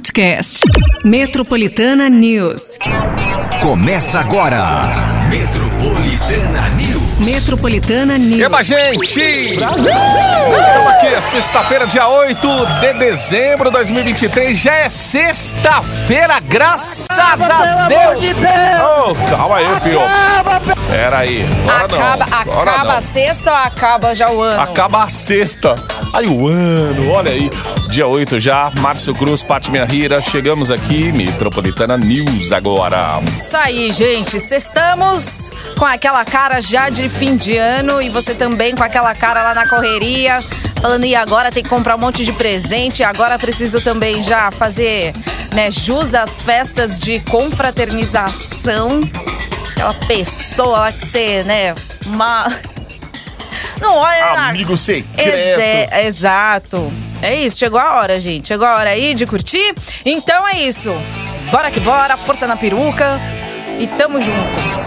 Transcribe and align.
podcast. 0.00 0.60
Metropolitana 1.04 2.08
News. 2.08 2.78
Começa 3.60 4.18
agora. 4.20 4.58
Metropolitana 5.28 6.68
News. 6.70 7.18
Metropolitana 7.18 8.16
News. 8.16 8.40
Eba, 8.40 8.62
gente! 8.62 9.20
Estamos 9.20 9.86
aqui, 10.88 11.06
é 11.06 11.20
sexta-feira, 11.20 11.86
dia 11.86 12.08
8 12.08 12.48
de 12.80 12.94
dezembro 12.94 13.68
de 13.68 13.74
2023. 13.76 14.58
Já 14.58 14.74
é 14.74 14.88
sexta-feira, 14.88 16.40
graças 16.40 17.06
a 17.10 17.86
Deus! 17.86 18.20
Oh, 19.06 19.14
calma 19.30 19.56
aí, 19.58 19.80
filho. 19.82 20.00
Pera 20.88 21.18
aí. 21.18 21.44
Agora 21.68 22.14
Acaba, 22.14 22.26
não. 22.26 22.38
Agora 22.38 22.70
acaba 22.70 22.84
não. 22.92 22.98
a 22.98 23.02
sexta 23.02 23.50
ou 23.50 23.56
acaba 23.56 24.14
já 24.14 24.30
o 24.30 24.40
ano? 24.40 24.62
Acaba 24.62 25.04
a 25.04 25.08
sexta. 25.10 25.74
Aí 26.14 26.26
o 26.26 26.48
ano, 26.48 27.10
olha 27.10 27.30
aí. 27.32 27.50
Dia 27.90 28.06
8 28.06 28.38
já, 28.38 28.70
Márcio 28.78 29.12
Cruz, 29.12 29.42
Pati 29.42 29.68
Minha 29.68 29.84
Rira. 29.84 30.22
Chegamos 30.22 30.70
aqui, 30.70 31.10
Metropolitana 31.10 31.96
News 31.96 32.52
agora. 32.52 33.20
Isso 33.36 33.56
aí, 33.56 33.90
gente. 33.90 34.36
Estamos 34.36 35.50
com 35.76 35.84
aquela 35.84 36.24
cara 36.24 36.60
já 36.60 36.88
de 36.88 37.08
fim 37.08 37.36
de 37.36 37.56
ano 37.56 38.00
e 38.00 38.08
você 38.08 38.32
também 38.32 38.76
com 38.76 38.84
aquela 38.84 39.12
cara 39.12 39.42
lá 39.42 39.54
na 39.54 39.68
correria. 39.68 40.38
Falando, 40.80 41.04
e 41.04 41.16
agora 41.16 41.50
tem 41.50 41.64
que 41.64 41.68
comprar 41.68 41.96
um 41.96 41.98
monte 41.98 42.24
de 42.24 42.32
presente, 42.32 43.02
agora 43.02 43.36
preciso 43.36 43.80
também 43.80 44.22
já 44.22 44.52
fazer 44.52 45.12
né, 45.52 45.68
jus 45.68 46.14
às 46.14 46.40
festas 46.40 46.96
de 46.96 47.18
confraternização. 47.20 49.00
Aquela 49.72 49.94
pessoa 49.94 50.78
lá 50.78 50.92
que 50.92 51.04
você, 51.04 51.42
né, 51.42 51.74
uma... 52.06 52.46
Não 53.80 53.96
olha 53.96 54.32
na 54.34 54.48
Amigo 54.50 54.76
secreto. 54.76 55.92
Exato. 56.06 57.09
É 57.22 57.34
isso, 57.34 57.58
chegou 57.58 57.78
a 57.78 57.96
hora, 57.96 58.18
gente. 58.20 58.48
Chegou 58.48 58.66
a 58.66 58.76
hora 58.76 58.90
aí 58.90 59.14
de 59.14 59.26
curtir. 59.26 59.74
Então 60.04 60.46
é 60.48 60.60
isso. 60.62 60.90
Bora 61.50 61.70
que 61.70 61.80
bora, 61.80 62.16
força 62.16 62.46
na 62.46 62.56
peruca. 62.56 63.20
E 63.78 63.86
tamo 63.86 64.20
junto. 64.20 64.80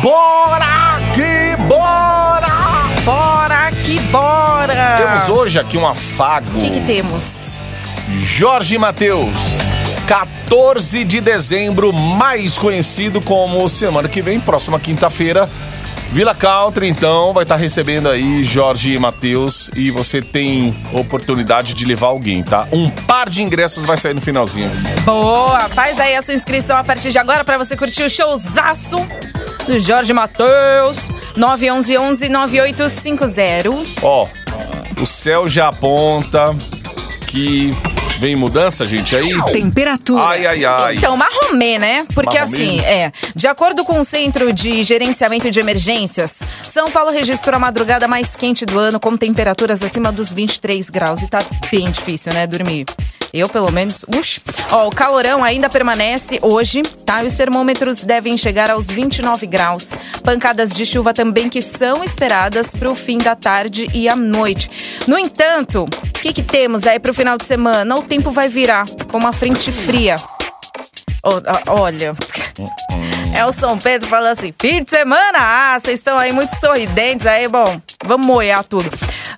Bora 0.00 0.96
que 1.12 1.62
bora! 1.64 2.46
Bora 3.04 3.70
que 3.84 3.98
bora! 4.10 4.96
Temos 4.96 5.28
hoje 5.28 5.58
aqui 5.58 5.76
um 5.76 5.86
afago. 5.86 6.46
O 6.56 6.60
que, 6.60 6.70
que 6.70 6.80
temos? 6.80 7.60
Jorge 8.08 8.78
Matheus. 8.78 9.36
14 10.06 11.04
de 11.04 11.20
dezembro, 11.20 11.92
mais 11.92 12.56
conhecido 12.56 13.20
como 13.20 13.68
semana 13.68 14.08
que 14.08 14.22
vem, 14.22 14.40
próxima 14.40 14.78
quinta-feira. 14.78 15.48
Vila 16.12 16.34
Country, 16.34 16.88
então, 16.88 17.32
vai 17.32 17.42
estar 17.42 17.56
recebendo 17.56 18.08
aí 18.08 18.44
Jorge 18.44 18.96
Matheus 18.98 19.68
e 19.74 19.90
você 19.90 20.22
tem 20.22 20.72
oportunidade 20.92 21.74
de 21.74 21.84
levar 21.84 22.06
alguém, 22.08 22.42
tá? 22.42 22.68
Um 22.72 22.88
par 22.88 23.28
de 23.28 23.42
ingressos 23.42 23.84
vai 23.84 23.96
sair 23.96 24.14
no 24.14 24.20
finalzinho. 24.20 24.70
Boa! 25.04 25.68
Faz 25.68 25.98
aí 25.98 26.14
a 26.14 26.22
sua 26.22 26.34
inscrição 26.34 26.76
a 26.76 26.84
partir 26.84 27.10
de 27.10 27.18
agora 27.18 27.44
pra 27.44 27.58
você 27.58 27.76
curtir 27.76 28.04
o 28.04 28.10
showzaço 28.10 28.96
do 29.66 29.78
Jorge 29.80 30.12
Matheus. 30.12 31.08
911-9850. 31.36 33.98
Ó, 34.02 34.28
o 35.00 35.06
céu 35.06 35.48
já 35.48 35.68
aponta 35.68 36.54
que 37.26 37.70
vem 38.24 38.34
mudança, 38.34 38.86
gente, 38.86 39.14
aí. 39.14 39.34
Temperatura. 39.52 40.22
Ai, 40.24 40.46
ai, 40.46 40.64
ai. 40.64 40.96
Então, 40.96 41.14
marromê, 41.14 41.78
né? 41.78 42.06
Porque 42.14 42.38
Marromê? 42.38 42.56
assim, 42.56 42.80
é. 42.80 43.12
De 43.36 43.46
acordo 43.46 43.84
com 43.84 44.00
o 44.00 44.04
Centro 44.04 44.50
de 44.50 44.82
Gerenciamento 44.82 45.50
de 45.50 45.60
Emergências, 45.60 46.40
São 46.62 46.90
Paulo 46.90 47.12
registrou 47.12 47.56
a 47.56 47.58
madrugada 47.58 48.08
mais 48.08 48.34
quente 48.34 48.64
do 48.64 48.78
ano, 48.78 48.98
com 48.98 49.14
temperaturas 49.14 49.84
acima 49.84 50.10
dos 50.10 50.32
23 50.32 50.88
graus. 50.88 51.20
E 51.20 51.28
tá 51.28 51.44
bem 51.70 51.90
difícil, 51.90 52.32
né? 52.32 52.46
Dormir. 52.46 52.86
Eu, 53.30 53.46
pelo 53.46 53.70
menos. 53.70 54.06
Ux. 54.08 54.40
Ó, 54.72 54.88
o 54.88 54.90
calorão 54.90 55.44
ainda 55.44 55.68
permanece 55.68 56.38
hoje, 56.40 56.82
tá? 57.04 57.22
E 57.22 57.26
os 57.26 57.34
termômetros 57.34 58.04
devem 58.04 58.38
chegar 58.38 58.70
aos 58.70 58.86
29 58.86 59.46
graus. 59.46 59.90
Pancadas 60.22 60.70
de 60.70 60.86
chuva 60.86 61.12
também 61.12 61.50
que 61.50 61.60
são 61.60 62.02
esperadas 62.02 62.68
para 62.68 62.90
o 62.90 62.94
fim 62.94 63.18
da 63.18 63.36
tarde 63.36 63.86
e 63.92 64.08
à 64.08 64.16
noite. 64.16 64.70
No 65.06 65.18
entanto, 65.18 65.86
que, 66.24 66.32
que 66.32 66.42
temos 66.42 66.86
aí 66.86 66.98
para 66.98 67.10
o 67.10 67.14
final 67.14 67.36
de 67.36 67.44
semana? 67.44 67.94
O 67.94 68.02
tempo 68.02 68.30
vai 68.30 68.48
virar 68.48 68.86
com 69.08 69.18
uma 69.18 69.32
frente 69.32 69.70
fria. 69.70 70.16
Olha, 71.68 72.14
é 73.36 73.44
o 73.44 73.52
São 73.52 73.76
Pedro 73.76 74.08
falando 74.08 74.32
assim: 74.32 74.50
fim 74.58 74.82
de 74.82 74.88
semana, 74.88 75.38
ah, 75.38 75.78
vocês 75.78 75.98
estão 75.98 76.18
aí 76.18 76.32
muito 76.32 76.54
sorridentes, 76.56 77.26
aí, 77.26 77.46
bom, 77.46 77.78
vamos 78.06 78.26
moer 78.26 78.62
tudo. 78.64 78.88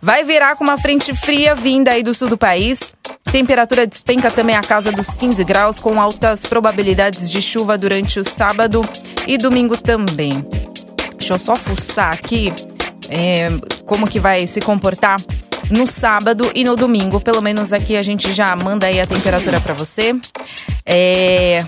Vai 0.00 0.22
virar 0.22 0.54
com 0.54 0.62
uma 0.62 0.78
frente 0.78 1.12
fria 1.12 1.56
vinda 1.56 1.90
aí 1.90 2.04
do 2.04 2.14
sul 2.14 2.28
do 2.28 2.38
país. 2.38 2.78
Temperatura 3.32 3.84
despenca 3.84 4.30
também 4.30 4.54
a 4.54 4.62
casa 4.62 4.92
dos 4.92 5.08
15 5.08 5.42
graus, 5.42 5.80
com 5.80 6.00
altas 6.00 6.46
probabilidades 6.46 7.28
de 7.28 7.42
chuva 7.42 7.76
durante 7.76 8.20
o 8.20 8.24
sábado 8.24 8.88
e 9.26 9.36
domingo 9.36 9.76
também. 9.76 10.30
Deixa 11.18 11.34
eu 11.34 11.38
só 11.38 11.56
fuçar 11.56 12.14
aqui 12.14 12.52
é, 13.10 13.46
como 13.84 14.08
que 14.08 14.20
vai 14.20 14.46
se 14.46 14.60
comportar 14.60 15.16
no 15.70 15.86
sábado 15.86 16.50
e 16.54 16.64
no 16.64 16.76
domingo. 16.76 17.20
Pelo 17.20 17.40
menos 17.40 17.72
aqui 17.72 17.96
a 17.96 18.02
gente 18.02 18.32
já 18.32 18.54
manda 18.56 18.86
aí 18.86 19.00
a 19.00 19.06
temperatura 19.06 19.60
pra 19.60 19.74
você. 19.74 20.14
É, 20.84 21.58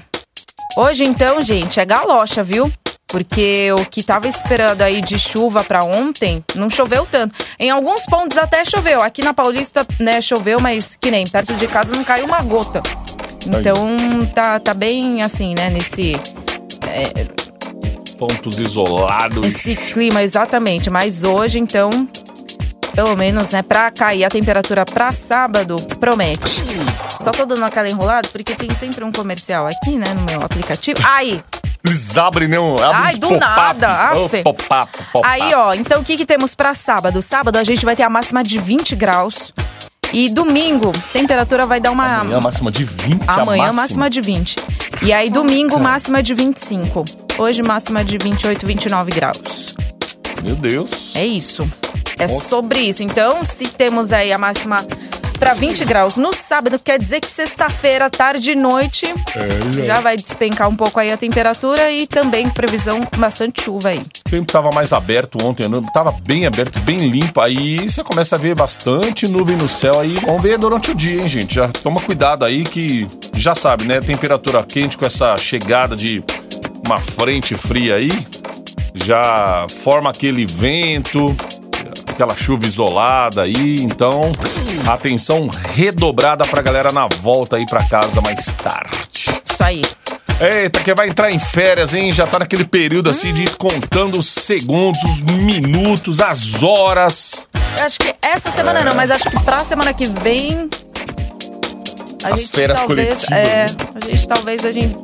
Hoje 0.79 1.05
então, 1.05 1.43
gente, 1.43 1.81
é 1.81 1.85
galocha, 1.85 2.41
viu? 2.41 2.73
Porque 3.09 3.73
o 3.73 3.85
que 3.85 4.01
tava 4.01 4.29
esperando 4.29 4.83
aí 4.83 5.01
de 5.01 5.19
chuva 5.19 5.65
pra 5.65 5.81
ontem 5.83 6.45
não 6.55 6.71
choveu 6.71 7.05
tanto. 7.11 7.35
Em 7.59 7.69
alguns 7.69 8.07
pontos 8.07 8.39
até 8.39 8.65
choveu. 8.65 9.03
Aqui 9.03 9.21
na 9.21 9.35
Paulista, 9.35 9.85
né, 9.99 10.21
choveu, 10.21 10.61
mas 10.61 10.95
que 10.95 11.11
nem 11.11 11.25
perto 11.27 11.55
de 11.55 11.67
casa 11.67 11.97
não 11.97 12.05
caiu 12.05 12.27
uma 12.27 12.41
gota. 12.43 12.81
Então 13.45 13.97
tá, 14.33 14.61
tá 14.61 14.73
bem 14.73 15.21
assim, 15.21 15.53
né, 15.53 15.69
nesse 15.69 16.13
Pontos 18.19 18.59
isolados. 18.61 19.45
esse 19.45 19.75
clima 19.75 20.23
exatamente. 20.23 20.91
Mas 20.91 21.25
hoje, 21.25 21.59
então, 21.59 21.91
pelo 22.99 23.17
menos, 23.17 23.51
né, 23.53 23.63
pra 23.63 23.93
cair 23.93 24.25
a 24.25 24.29
temperatura 24.29 24.85
pra 24.85 25.13
sábado, 25.13 25.77
promete. 26.01 26.65
Só 27.23 27.31
tô 27.31 27.47
dando 27.47 27.63
aquela 27.65 27.89
enrolada 27.89 28.27
porque 28.33 28.57
tem 28.57 28.69
sempre 28.75 29.05
um 29.05 29.13
comercial 29.13 29.69
aqui, 29.69 29.97
né, 29.97 30.13
no 30.15 30.23
meu 30.29 30.45
aplicativo. 30.45 30.99
Aí, 31.05 31.41
Eles 31.85 32.19
abrem, 32.19 32.49
né? 32.49 32.57
Abrem 32.59 33.07
Ai, 33.07 33.17
do 33.17 33.31
nada, 33.39 34.15
Oh, 34.17 34.25
afe. 34.25 34.43
pop-up, 34.43 34.91
pop-up. 35.13 35.21
Aí, 35.25 35.55
ó, 35.55 35.75
então 35.75 36.01
o 36.01 36.05
que, 36.05 36.17
que 36.17 36.27
temos 36.27 36.57
pra 36.57 36.75
sábado? 36.75 37.23
Sábado 37.23 37.57
a 37.57 37.63
gente 37.63 37.85
vai 37.85 37.95
ter 37.95 38.03
a 38.03 38.11
máxima 38.11 38.43
de 38.43 38.59
20 38.59 38.97
graus. 38.97 39.53
E 40.13 40.29
domingo, 40.31 40.91
temperatura 41.13 41.67
vai 41.67 41.79
dar 41.79 41.93
uma. 41.93 42.05
Amanhã, 42.05 42.41
máxima 42.43 42.73
de 42.73 42.83
20. 42.83 43.23
a 43.29 43.43
Amanhã, 43.43 43.63
máxima. 43.67 43.83
máxima 43.83 44.11
de 44.11 44.21
20. 44.21 44.57
E 45.03 45.13
aí, 45.13 45.31
domingo, 45.31 45.79
máxima 45.79 46.21
de 46.21 46.35
25. 46.35 47.05
Hoje, 47.39 47.63
máxima 47.63 48.03
de 48.05 48.19
28, 48.19 48.67
29 48.67 49.13
graus. 49.13 49.77
Meu 50.43 50.55
Deus. 50.57 51.13
É 51.15 51.25
isso. 51.25 51.69
É 52.19 52.27
Nossa. 52.27 52.49
sobre 52.49 52.81
isso. 52.81 53.03
Então, 53.03 53.45
se 53.45 53.69
temos 53.69 54.13
aí 54.13 54.33
a 54.33 54.39
máxima 54.39 54.77
pra 55.39 55.55
20 55.55 55.85
graus 55.85 56.17
no 56.17 56.33
sábado, 56.33 56.81
quer 56.83 56.99
dizer 56.99 57.21
que 57.21 57.31
sexta-feira, 57.31 58.11
tarde 58.11 58.53
e 58.53 58.55
noite, 58.57 59.07
É, 59.37 59.85
já 59.85 60.01
vai 60.01 60.17
despencar 60.17 60.69
um 60.69 60.75
pouco 60.75 60.99
aí 60.99 61.13
a 61.13 61.17
temperatura 61.17 61.93
e 61.93 62.09
também 62.09 62.49
previsão 62.51 62.99
bastante 63.17 63.63
chuva 63.63 63.91
aí. 63.91 63.99
O 64.01 64.31
tempo 64.31 64.51
tava 64.53 64.69
mais 64.75 64.93
aberto 64.93 65.39
ontem, 65.45 65.69
não- 65.69 65.81
tava 65.81 66.11
bem 66.27 66.45
aberto, 66.45 66.81
bem 66.81 66.97
limpo. 66.97 67.41
Aí 67.41 67.77
você 67.89 68.03
começa 68.03 68.35
a 68.35 68.39
ver 68.39 68.57
bastante 68.57 69.29
nuvem 69.29 69.57
no 69.57 69.69
céu 69.69 70.01
aí. 70.01 70.15
Vamos 70.27 70.43
ver 70.43 70.59
durante 70.59 70.91
o 70.91 70.95
dia, 70.95 71.21
hein, 71.21 71.29
gente? 71.29 71.55
Já 71.55 71.69
toma 71.69 72.01
cuidado 72.01 72.45
aí 72.45 72.65
que 72.65 73.07
já 73.37 73.55
sabe, 73.55 73.85
né? 73.85 74.01
Temperatura 74.01 74.63
quente 74.65 74.99
com 74.99 75.07
essa 75.07 75.39
chegada 75.39 75.95
de 75.97 76.23
uma 76.85 76.99
frente 76.99 77.55
fria 77.55 77.95
aí, 77.95 78.11
já 79.05 79.67
forma 79.83 80.11
aquele 80.11 80.47
vento, 80.47 81.37
aquela 82.11 82.37
chuva 82.37 82.67
isolada 82.67 83.43
aí. 83.43 83.77
Então, 83.81 84.33
atenção 84.87 85.49
redobrada 85.75 86.45
pra 86.47 86.63
galera 86.63 86.93
na 86.93 87.07
volta 87.21 87.57
aí 87.57 87.65
pra 87.67 87.85
casa 87.89 88.21
mais 88.25 88.45
tarde. 88.63 89.09
Isso 89.45 89.63
aí. 89.65 89.83
Eita, 90.41 90.81
que 90.81 90.95
vai 90.95 91.09
entrar 91.09 91.33
em 91.33 91.39
férias, 91.39 91.93
hein? 91.95 92.13
Já 92.13 92.25
tá 92.27 92.39
naquele 92.39 92.65
período 92.65 93.11
assim 93.11 93.35
de 93.35 93.43
ir 93.43 93.57
contando 93.57 94.21
os 94.21 94.27
segundos, 94.29 95.03
os 95.03 95.21
minutos, 95.23 96.21
as 96.21 96.63
horas. 96.63 97.49
Eu 97.79 97.85
acho 97.85 97.99
que 97.99 98.15
essa 98.23 98.51
semana 98.51 98.85
não, 98.85 98.95
mas 98.95 99.11
acho 99.11 99.29
que 99.29 99.41
pra 99.41 99.59
semana 99.61 99.93
que 99.93 100.09
vem. 100.23 100.71
A 102.25 102.35
As 102.35 102.49
férias 102.51 102.79
talvez, 102.79 103.09
coletivas, 103.27 103.31
É, 103.31 103.59
né? 103.61 103.67
a 103.95 104.07
gente 104.13 104.29
talvez 104.29 104.65
a 104.65 104.71
gente. 104.73 104.97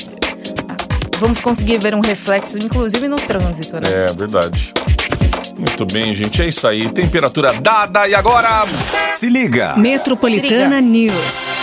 Vamos 1.19 1.41
conseguir 1.41 1.79
ver 1.79 1.95
um 1.95 2.01
reflexo, 2.01 2.59
inclusive 2.59 3.09
no 3.09 3.17
trânsito, 3.17 3.77
né? 3.77 3.89
É, 3.89 4.07
verdade. 4.19 4.73
Muito 5.57 5.87
bem, 5.87 6.13
gente. 6.13 6.43
É 6.43 6.49
isso 6.49 6.67
aí. 6.67 6.89
Temperatura 6.91 7.53
dada 7.53 8.09
e 8.09 8.15
agora. 8.15 8.67
Se 9.07 9.29
liga. 9.29 9.77
Metropolitana 9.77 10.81
News. 10.81 11.54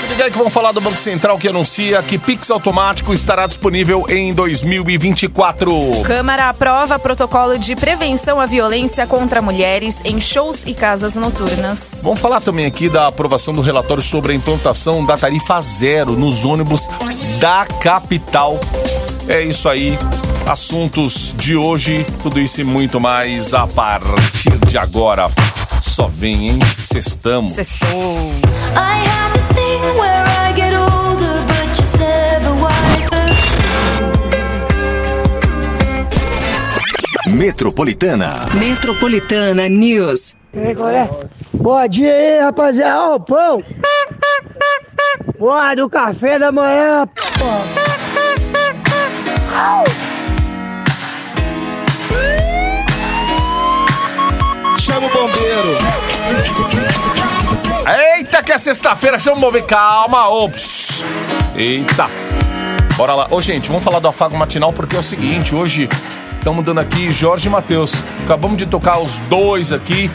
Se 0.00 0.06
ligar 0.06 0.26
aí 0.26 0.30
que 0.30 0.38
vamos 0.38 0.52
falar 0.52 0.72
do 0.72 0.80
Banco 0.80 0.98
Central 0.98 1.38
que 1.38 1.48
anuncia 1.48 2.02
que 2.02 2.18
Pix 2.18 2.50
automático 2.50 3.12
estará 3.12 3.46
disponível 3.46 4.04
em 4.08 4.32
2024. 4.32 6.02
Câmara 6.04 6.48
aprova 6.48 6.98
protocolo 6.98 7.58
de 7.58 7.74
prevenção 7.74 8.40
à 8.40 8.46
violência 8.46 9.06
contra 9.06 9.42
mulheres 9.42 10.00
em 10.04 10.20
shows 10.20 10.64
e 10.66 10.74
casas 10.74 11.16
noturnas. 11.16 12.00
Vamos 12.02 12.20
falar 12.20 12.40
também 12.40 12.66
aqui 12.66 12.88
da 12.88 13.08
aprovação 13.08 13.52
do 13.52 13.60
relatório 13.60 14.02
sobre 14.02 14.32
a 14.32 14.34
implantação 14.36 15.04
da 15.04 15.16
tarifa 15.16 15.60
zero 15.60 16.12
nos 16.12 16.44
ônibus 16.44 16.88
da 17.40 17.66
capital. 17.80 18.60
É 19.28 19.42
isso 19.42 19.68
aí. 19.68 19.98
Assuntos 20.46 21.34
de 21.36 21.56
hoje, 21.56 22.06
tudo 22.22 22.38
isso 22.38 22.60
e 22.60 22.64
muito 22.64 23.00
mais 23.00 23.52
a 23.52 23.66
partir 23.66 24.56
de 24.66 24.78
agora. 24.78 25.28
Só 25.96 26.08
vem, 26.08 26.50
hein? 26.50 26.58
Sextamos. 26.78 27.52
Sextou. 27.52 27.88
I 27.88 29.08
have 29.08 29.32
this 29.32 29.46
thing 29.46 29.80
where 29.98 30.26
I 30.26 30.52
get 30.52 30.74
older, 30.74 31.42
but 31.46 31.74
just 31.74 31.96
never 31.96 32.52
wiser. 32.60 33.16
Metropolitana. 37.34 38.46
Metropolitana 38.52 39.70
News. 39.70 40.36
Bom 41.54 41.88
dia 41.88 42.12
aí, 42.12 42.40
rapaziada. 42.40 43.00
Ó, 43.00 43.14
o 43.14 43.20
pão. 43.20 43.64
Porra, 45.38 45.76
do 45.76 45.88
café 45.88 46.38
da 46.38 46.52
manhã, 46.52 47.06
pô. 47.06 47.46
Chama 54.96 55.08
o 55.08 55.10
bombeiro. 55.10 55.76
Eita, 58.16 58.42
que 58.42 58.50
é 58.50 58.56
sexta-feira, 58.56 59.18
chama 59.18 59.36
o 59.36 59.40
bombeiro. 59.40 59.66
Calma, 59.66 60.30
ops. 60.30 61.04
Eita. 61.54 62.08
Bora 62.96 63.14
lá. 63.14 63.26
Ô, 63.30 63.38
gente, 63.38 63.68
vamos 63.68 63.84
falar 63.84 63.98
do 63.98 64.08
afago 64.08 64.34
matinal 64.38 64.72
porque 64.72 64.96
é 64.96 64.98
o 64.98 65.02
seguinte, 65.02 65.54
hoje 65.54 65.86
estamos 66.38 66.64
dando 66.64 66.80
aqui 66.80 67.12
Jorge 67.12 67.46
e 67.46 67.50
Matheus. 67.50 67.92
Acabamos 68.24 68.56
de 68.56 68.64
tocar 68.64 68.98
os 68.98 69.18
dois 69.28 69.70
aqui. 69.70 70.10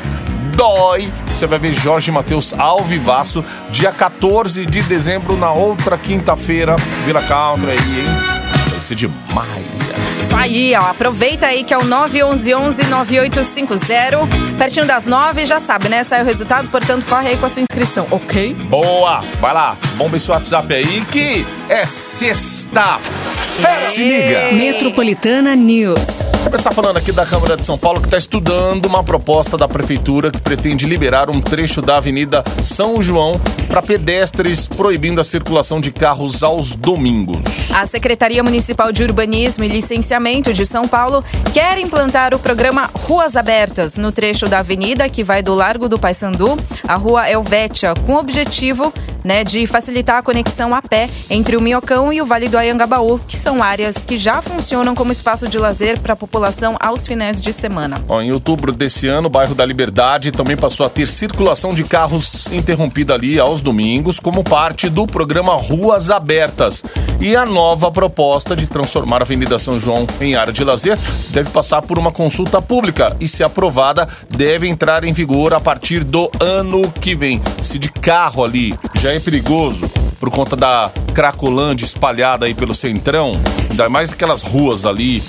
Dói. 0.56 1.14
Você 1.28 1.46
vai 1.46 1.60
ver 1.60 1.74
Jorge 1.74 2.12
Matheus 2.12 2.52
ao 2.58 2.80
vivaço, 2.80 3.46
dia 3.70 3.92
14 3.92 4.66
de 4.66 4.82
dezembro, 4.82 5.38
na 5.38 5.52
outra 5.52 5.96
quinta-feira. 5.96 6.76
Vila 7.06 7.22
Country 7.22 7.70
aí, 7.70 7.78
hein? 7.78 8.72
Vai 8.72 8.80
ser 8.80 8.96
demais. 8.96 10.21
Isso 10.32 10.40
aí, 10.40 10.74
ó. 10.76 10.84
Aproveita 10.84 11.48
aí 11.48 11.62
que 11.62 11.74
é 11.74 11.78
o 11.78 11.82
911-9850. 11.82 14.30
Pertinho 14.58 14.86
das 14.86 15.06
nove, 15.06 15.44
já 15.44 15.60
sabe, 15.60 15.90
né? 15.90 16.06
Sai 16.06 16.22
o 16.22 16.26
resultado, 16.26 16.70
portanto, 16.70 17.06
corre 17.06 17.28
aí 17.30 17.38
com 17.38 17.46
a 17.46 17.50
sua 17.50 17.62
inscrição, 17.62 18.08
ok? 18.10 18.54
Boa! 18.70 19.20
Vai 19.42 19.54
lá, 19.54 19.78
bomba 19.98 20.16
esse 20.16 20.32
WhatsApp 20.32 20.74
aí 20.74 21.04
que 21.12 21.46
é 21.68 21.86
sexta-feira. 21.86 23.84
Se 23.84 24.02
liga. 24.02 24.54
Metropolitana 24.54 25.54
News. 25.54 26.08
Começar 26.46 26.72
falando 26.72 26.96
aqui 26.98 27.12
da 27.12 27.26
Câmara 27.26 27.58
de 27.58 27.66
São 27.66 27.78
Paulo 27.78 28.00
que 28.00 28.08
está 28.08 28.18
estudando 28.18 28.86
uma 28.86 29.04
proposta 29.04 29.58
da 29.58 29.68
Prefeitura 29.68 30.32
que 30.32 30.42
pretende 30.42 30.86
liberar 30.86 31.30
um 31.30 31.42
trecho 31.42 31.82
da 31.82 31.98
Avenida 31.98 32.42
São 32.64 33.02
João 33.02 33.34
para 33.68 33.82
pedestres, 33.82 34.66
proibindo 34.68 35.20
a 35.22 35.24
circulação 35.24 35.82
de 35.82 35.92
carros 35.92 36.42
aos 36.42 36.74
domingos. 36.76 37.72
A 37.74 37.86
Secretaria 37.86 38.44
Municipal 38.44 38.92
de 38.92 39.04
Urbanismo 39.04 39.64
e 39.64 39.68
Licenciamento 39.68 40.21
de 40.22 40.66
São 40.68 40.88
Paulo 40.88 41.24
quer 41.52 41.80
implantar 41.80 42.36
o 42.36 42.38
programa 42.38 42.88
Ruas 42.94 43.36
Abertas 43.36 43.98
no 43.98 44.12
trecho 44.12 44.46
da 44.46 44.60
avenida 44.60 45.10
que 45.10 45.24
vai 45.24 45.42
do 45.42 45.56
Largo 45.56 45.90
do 45.90 45.98
Paissandu 45.98 46.58
à 46.88 46.94
Rua 46.94 47.28
Helvétia, 47.28 47.96
com 48.06 48.14
o 48.14 48.20
objetivo 48.20 48.94
né, 49.24 49.44
de 49.44 49.66
facilitar 49.66 50.18
a 50.18 50.24
conexão 50.24 50.76
a 50.76 50.82
pé 50.82 51.10
entre 51.30 51.58
o 51.58 51.62
Minhocão 51.62 52.14
e 52.14 52.22
o 52.22 52.26
Vale 52.26 52.48
do 52.48 52.58
Ayangabaú, 52.58 53.20
que 53.28 53.36
são 53.36 53.64
áreas 53.64 54.04
que 54.04 54.18
já 54.18 54.42
funcionam 54.42 54.94
como 54.94 55.12
espaço 55.12 55.48
de 55.48 55.58
lazer 55.58 56.00
para 56.00 56.14
a 56.14 56.16
população 56.16 56.76
aos 56.80 57.08
finais 57.08 57.42
de 57.42 57.52
semana. 57.52 58.02
Ó, 58.08 58.22
em 58.22 58.32
outubro 58.32 58.72
desse 58.72 59.08
ano, 59.08 59.28
o 59.28 59.30
bairro 59.30 59.56
da 59.56 59.66
Liberdade 59.66 60.32
também 60.32 60.56
passou 60.56 60.86
a 60.86 60.90
ter 60.90 61.08
circulação 61.08 61.74
de 61.74 61.84
carros 61.84 62.48
interrompida 62.52 63.14
ali 63.14 63.40
aos 63.40 63.62
domingos, 63.62 64.20
como 64.20 64.44
parte 64.44 64.88
do 64.88 65.08
programa 65.08 65.56
Ruas 65.56 66.10
Abertas. 66.12 66.84
E 67.22 67.36
a 67.36 67.46
nova 67.46 67.92
proposta 67.92 68.56
de 68.56 68.66
transformar 68.66 69.18
a 69.18 69.22
Avenida 69.22 69.60
São 69.60 69.80
João 69.80 70.08
em 70.20 70.34
área 70.34 70.52
de 70.52 70.64
lazer 70.64 70.98
deve 71.30 71.52
passar 71.52 71.80
por 71.84 72.00
uma 72.00 72.12
consulta 72.12 72.60
pública 72.60 73.16
e, 73.20 73.28
se 73.28 73.44
aprovada, 73.44 74.10
deve 74.28 74.68
entrar 74.68 75.04
em 75.04 75.14
vigor 75.14 75.54
a 75.54 75.60
partir 75.60 76.04
do 76.04 76.32
ano 76.40 76.82
que 77.00 77.14
vem. 77.14 77.40
Se 77.62 77.78
de 77.78 77.90
carro 77.90 78.44
ali 78.44 78.74
já 79.00 79.14
é 79.14 79.20
perigoso 79.20 79.88
por 80.20 80.32
conta 80.32 80.56
da 80.56 80.90
cracolândia 81.14 81.86
espalhada 81.86 82.48
aí 82.48 82.56
pelo 82.56 82.74
centrão, 82.74 83.34
ainda 83.70 83.88
mais 83.88 84.12
aquelas 84.12 84.42
ruas 84.42 84.84
ali 84.84 85.22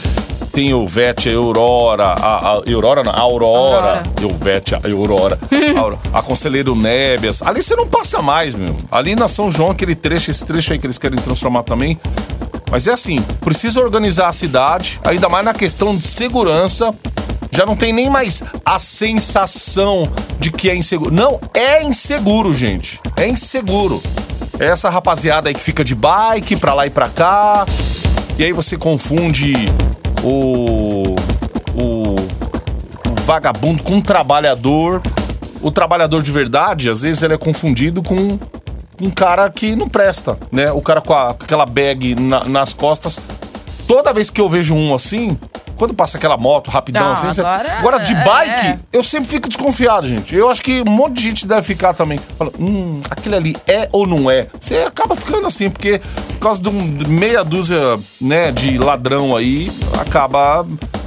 tem 0.53 0.71
Elvete, 0.71 1.31
a 1.31 1.37
Aurora, 1.37 2.09
a, 2.09 2.37
a 2.37 2.49
Aurora, 2.49 3.03
não, 3.03 3.13
a 3.13 3.21
Aurora, 3.21 3.77
Aurora. 3.77 4.03
Elvete, 4.21 4.75
a 4.75 4.81
Aurora, 4.85 5.39
a, 5.51 5.57
Aurora, 5.81 5.99
a 6.13 6.23
Conselheiro 6.23 6.77
Nébias. 6.77 7.43
Ali 7.43 7.63
você 7.63 7.75
não 7.75 7.87
passa 7.87 8.21
mais, 8.21 8.55
meu. 8.55 8.77
Ali 8.91 9.17
na 9.17 9.29
São 9.29 9.51
João, 9.51 9.71
aquele 9.71 9.95
trecho, 9.95 10.31
esse 10.31 10.45
trecho 10.45 10.73
aí 10.73 10.79
que 10.79 10.87
eles 10.87 10.99
querem 10.99 11.19
transformar 11.19 11.63
também. 11.63 11.99
Mas 12.71 12.87
é 12.87 12.93
assim, 12.93 13.17
precisa 13.41 13.81
organizar 13.81 14.29
a 14.29 14.33
cidade, 14.33 15.01
ainda 15.05 15.29
mais 15.29 15.45
na 15.45 15.55
questão 15.55 15.97
de 15.97 16.07
segurança. 16.07 16.95
Já 17.51 17.67
não 17.67 17.77
tem 17.77 17.93
nem 17.93 18.09
mais 18.09 18.43
a 18.65 18.79
sensação 18.79 20.11
de 20.39 20.51
que 20.51 20.71
é 20.71 20.75
inseguro. 20.75 21.15
Não, 21.15 21.39
é 21.53 21.83
inseguro, 21.83 22.53
gente. 22.55 22.99
É 23.17 23.29
inseguro. 23.29 24.03
É 24.59 24.67
essa 24.67 24.89
rapaziada 24.89 25.51
aí 25.51 25.55
que 25.55 25.61
fica 25.61 25.85
de 25.85 25.95
bike 25.95 26.57
pra 26.57 26.73
lá 26.73 26.87
e 26.87 26.91
pra 26.91 27.09
cá. 27.11 27.67
E 28.39 28.45
aí 28.45 28.53
você 28.53 28.79
confunde 28.79 29.53
o, 30.23 31.15
o, 31.75 32.15
o 32.15 33.21
vagabundo 33.25 33.83
com 33.83 33.95
um 33.95 34.01
trabalhador. 34.01 35.01
O 35.61 35.71
trabalhador 35.71 36.23
de 36.23 36.33
verdade, 36.33 36.91
às 36.91 37.03
vezes, 37.03 37.23
ele 37.23 37.35
é 37.35 37.39
confundido 37.39 38.03
com 38.03 38.39
um 39.01 39.11
cara 39.11 39.49
que 39.49 39.77
não 39.77 39.89
presta, 39.89 40.37
né? 40.51 40.73
O 40.73 40.81
cara 40.83 41.01
com, 41.01 41.13
a- 41.15 41.35
com 41.35 41.45
aquela 41.45 41.65
bag 41.67 42.15
na- 42.17 42.45
nas 42.45 42.75
costas. 42.75 43.21
Toda 43.87 44.13
vez 44.13 44.29
que 44.31 44.41
eu 44.41 44.49
vejo 44.49 44.75
um 44.75 44.93
assim, 44.95 45.39
quando 45.83 45.95
passa 45.95 46.17
aquela 46.17 46.37
moto 46.37 46.71
rapidão 46.71 47.03
Não, 47.07 47.13
assim, 47.13 47.27
você- 47.27 47.41
agora- 47.41 47.79
agora 47.79 47.99
de 47.99 48.13
é, 48.13 48.25
bike, 48.25 48.67
é. 48.67 48.79
eu 48.93 49.03
sempre 49.03 49.29
fico 49.29 49.49
desconfiado, 49.49 50.07
gente. 50.09 50.33
Eu 50.33 50.49
acho 50.49 50.63
que 50.63 50.81
um 50.81 50.91
monte 50.93 51.15
de 51.15 51.23
gente 51.23 51.45
deve 51.45 51.63
ficar 51.63 51.93
também. 51.93 52.21
Fala, 52.39 52.53
hum, 52.57 53.01
aquele 53.11 53.35
ali 53.35 53.57
é 53.67 53.89
ou 53.91 54.07
não 54.07 54.31
é? 54.31 54.47
Você 54.61 54.77
acaba 54.77 55.17
ficando 55.17 55.45
assim, 55.45 55.69
porque 55.69 56.01
por 56.35 56.39
causa 56.39 56.63
de, 56.63 56.69
um, 56.69 56.95
de 56.97 57.09
meia 57.09 57.43
dúzia, 57.43 57.99
né, 58.21 58.53
de 58.53 58.79
ladrão 58.79 59.35
aí, 59.35 59.73
acaba 60.01 60.65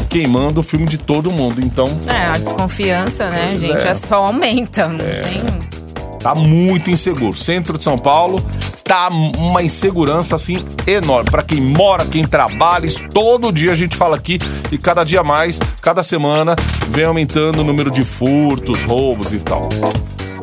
queimando 0.10 0.60
o 0.60 0.64
filme 0.64 0.86
de 0.88 0.98
todo 0.98 1.32
mundo. 1.32 1.62
Então, 1.64 1.86
É, 2.08 2.26
a 2.28 2.32
desconfiança, 2.34 3.30
né, 3.30 3.48
Pois 3.52 3.62
gente, 3.62 3.88
é. 3.88 3.92
é. 3.92 3.94
só 3.94 4.26
aumenta. 4.26 4.90
Não 4.90 4.98
tem. 4.98 6.20
tá 6.20 6.36
muito 6.36 6.92
inseguro. 6.92 7.34
Centro 7.38 7.78
de 7.78 7.84
São 7.86 7.98
Paulo 7.98 8.44
tá 8.86 9.10
uma 9.10 9.64
insegurança 9.64 10.36
assim 10.36 10.64
enorme 10.86 11.30
para 11.30 11.44
quem 11.44 11.60
mora, 11.60 12.06
quem 12.06 12.24
trabalha. 12.24 12.86
Isso 12.86 13.04
todo 13.10 13.52
dia 13.52 13.72
a 13.72 13.76
gente 13.76 13.98
fala 13.98 14.16
aqui 14.16 14.38
e 14.72 14.78
cada 14.78 15.04
dia 15.04 15.24
mais, 15.24 15.60
cada 15.82 16.04
semana 16.04 16.56
vem 16.90 17.06
aumentando 17.06 17.62
o 17.62 17.64
número 17.64 17.90
de 17.90 18.04
furtos, 18.04 18.84
roubos 18.84 19.34
e 19.34 19.40
tal. 19.40 19.68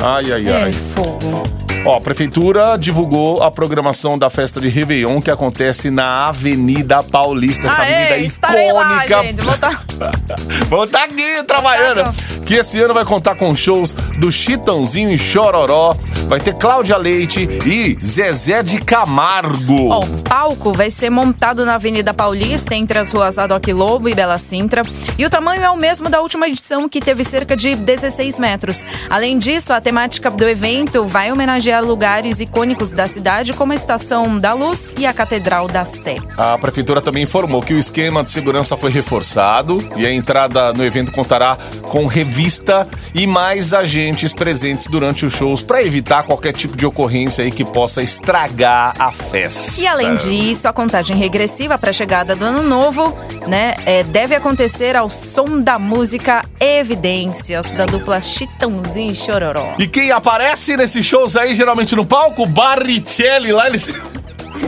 Ai, 0.03 0.33
ai, 0.33 0.49
ai. 0.51 0.71
É 0.71 0.73
fogo. 0.73 1.43
Ó, 1.85 1.97
a 1.97 2.01
prefeitura 2.01 2.77
divulgou 2.77 3.43
a 3.43 3.51
programação 3.51 4.17
da 4.17 4.31
festa 4.31 4.61
de 4.61 4.69
Réveillon 4.69 5.21
que 5.21 5.31
acontece 5.31 5.91
na 5.91 6.29
Avenida 6.29 7.03
Paulista, 7.03 7.67
essa 7.67 7.83
avenida 7.83 8.15
Aê, 8.49 8.73
lá, 8.73 9.05
icônica. 9.05 9.23
gente. 9.23 9.43
Vou 9.43 9.59
tá... 9.59 9.83
Vamos 10.69 10.87
estar 10.87 11.05
aqui 11.05 11.43
trabalhando. 11.45 12.05
Tá 12.05 12.15
que 12.45 12.55
esse 12.55 12.81
ano 12.81 12.95
vai 12.95 13.05
contar 13.05 13.35
com 13.35 13.55
shows 13.55 13.93
do 14.19 14.31
Chitãozinho 14.31 15.11
e 15.11 15.19
Chororó. 15.19 15.95
Vai 16.29 16.41
ter 16.41 16.55
Cláudia 16.55 16.97
Leite 16.97 17.49
e 17.67 17.99
Zezé 18.03 18.63
de 18.63 18.79
Camargo. 18.79 19.89
Ó, 19.89 20.01
o 20.01 20.23
palco 20.23 20.73
vai 20.73 20.89
ser 20.89 21.11
montado 21.11 21.67
na 21.67 21.75
Avenida 21.75 22.15
Paulista, 22.15 22.75
entre 22.75 22.99
as 22.99 23.13
ruas 23.13 23.39
Adoc 23.39 23.67
Lobo 23.69 24.09
e 24.09 24.15
Bela 24.15 24.39
Sintra. 24.39 24.83
E 25.19 25.27
o 25.27 25.31
tamanho 25.31 25.63
é 25.63 25.71
o 25.71 25.77
mesmo 25.77 26.09
da 26.09 26.21
última 26.21 26.49
edição, 26.49 26.89
que 26.89 27.01
teve 27.01 27.25
cerca 27.25 27.57
de 27.57 27.75
16 27.75 28.39
metros. 28.39 28.85
Além 29.11 29.39
disso, 29.39 29.73
a 29.73 29.81
temática 29.81 30.31
do 30.31 30.49
evento 30.49 31.05
vai 31.05 31.31
homenagear 31.31 31.85
lugares 31.85 32.41
icônicos 32.41 32.93
da 32.93 33.07
cidade, 33.07 33.53
como 33.53 33.73
a 33.73 33.75
Estação 33.75 34.39
da 34.39 34.55
Luz 34.55 34.95
e 34.99 35.05
a 35.05 35.13
Catedral 35.13 35.69
da 35.69 35.85
Sé. 35.85 36.17
A 36.37 36.57
prefeitura 36.57 37.01
também 37.01 37.25
informou 37.25 37.61
que 37.61 37.75
o 37.75 37.79
esquema 37.79 38.25
de 38.25 38.31
segurança 38.31 38.77
foi 38.77 38.91
reforçado 38.91 39.79
e 39.97 40.07
a 40.07 40.13
entrada 40.13 40.73
no 40.73 40.85
evento 40.85 41.13
contará 41.13 41.59
com 41.83 42.07
revista 42.33 42.89
e 43.15 43.27
mais 43.27 43.75
agentes 43.75 44.33
presentes 44.33 44.87
durante 44.87 45.27
os 45.27 45.35
shows 45.35 45.63
para 45.63 45.83
evitar 45.83 46.23
qualquer 46.23 46.55
tipo 46.55 46.75
de 46.75 46.87
ocorrência 46.87 47.45
aí 47.45 47.51
que 47.51 47.63
possa 47.63 48.03
estragar 48.03 48.95
a 48.99 49.13
festa. 49.13 49.83
E 49.83 49.87
além 49.87 50.15
disso, 50.15 50.67
a 50.67 50.73
contagem 50.73 51.15
regressiva 51.15 51.77
para 51.77 51.91
a 51.91 51.93
chegada 51.93 52.35
do 52.35 52.43
ano 52.43 52.63
novo, 52.63 53.15
né, 53.47 53.75
é, 53.85 54.03
deve 54.03 54.35
acontecer 54.35 54.97
ao 54.97 55.11
som 55.11 55.61
da 55.61 55.79
música 55.79 56.43
Evidências, 56.59 57.67
da 57.73 57.85
dupla 57.85 58.23
Chitãozinho 58.23 59.13
e 59.13 59.15
Chororó. 59.15 59.75
E 59.79 59.87
quem 59.87 60.11
aparece 60.11 60.75
nesses 60.75 61.05
shows 61.05 61.37
aí, 61.37 61.55
geralmente 61.55 61.95
no 61.95 62.07
palco? 62.07 62.47
Barrichelli 62.47 63.53
lá, 63.53 63.67
ele 63.67 63.79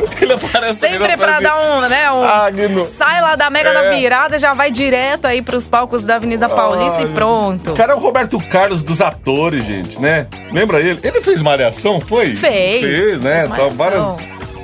Ele 0.20 0.32
aparece 0.32 0.78
Sempre 0.80 1.16
pra 1.16 1.40
dar 1.40 1.56
um, 1.60 1.80
né? 1.88 2.10
Um, 2.10 2.22
Ah, 2.24 2.50
Guino. 2.50 2.82
sai 2.82 3.20
lá 3.20 3.36
da 3.36 3.50
Mega 3.50 3.70
É. 3.70 3.72
da 3.74 3.90
Virada, 3.90 4.38
já 4.38 4.52
vai 4.52 4.70
direto 4.70 5.26
aí 5.26 5.42
pros 5.42 5.66
palcos 5.68 6.04
da 6.04 6.16
Avenida 6.16 6.48
Paulista 6.48 7.02
e 7.02 7.06
pronto. 7.08 7.72
O 7.72 7.74
cara 7.74 7.92
é 7.92 7.96
o 7.96 7.98
Roberto 7.98 8.38
Carlos 8.48 8.82
dos 8.82 9.00
atores, 9.00 9.64
gente, 9.64 10.00
né? 10.00 10.26
Lembra 10.52 10.80
ele? 10.80 10.98
Ele 11.02 11.20
fez 11.20 11.40
Malhação, 11.42 12.00
foi? 12.00 12.36
Fez. 12.36 12.80
Fez, 12.80 13.20
né? 13.20 13.48
Fez 13.48 13.50
Tá, 13.50 13.68
várias... 13.68 14.04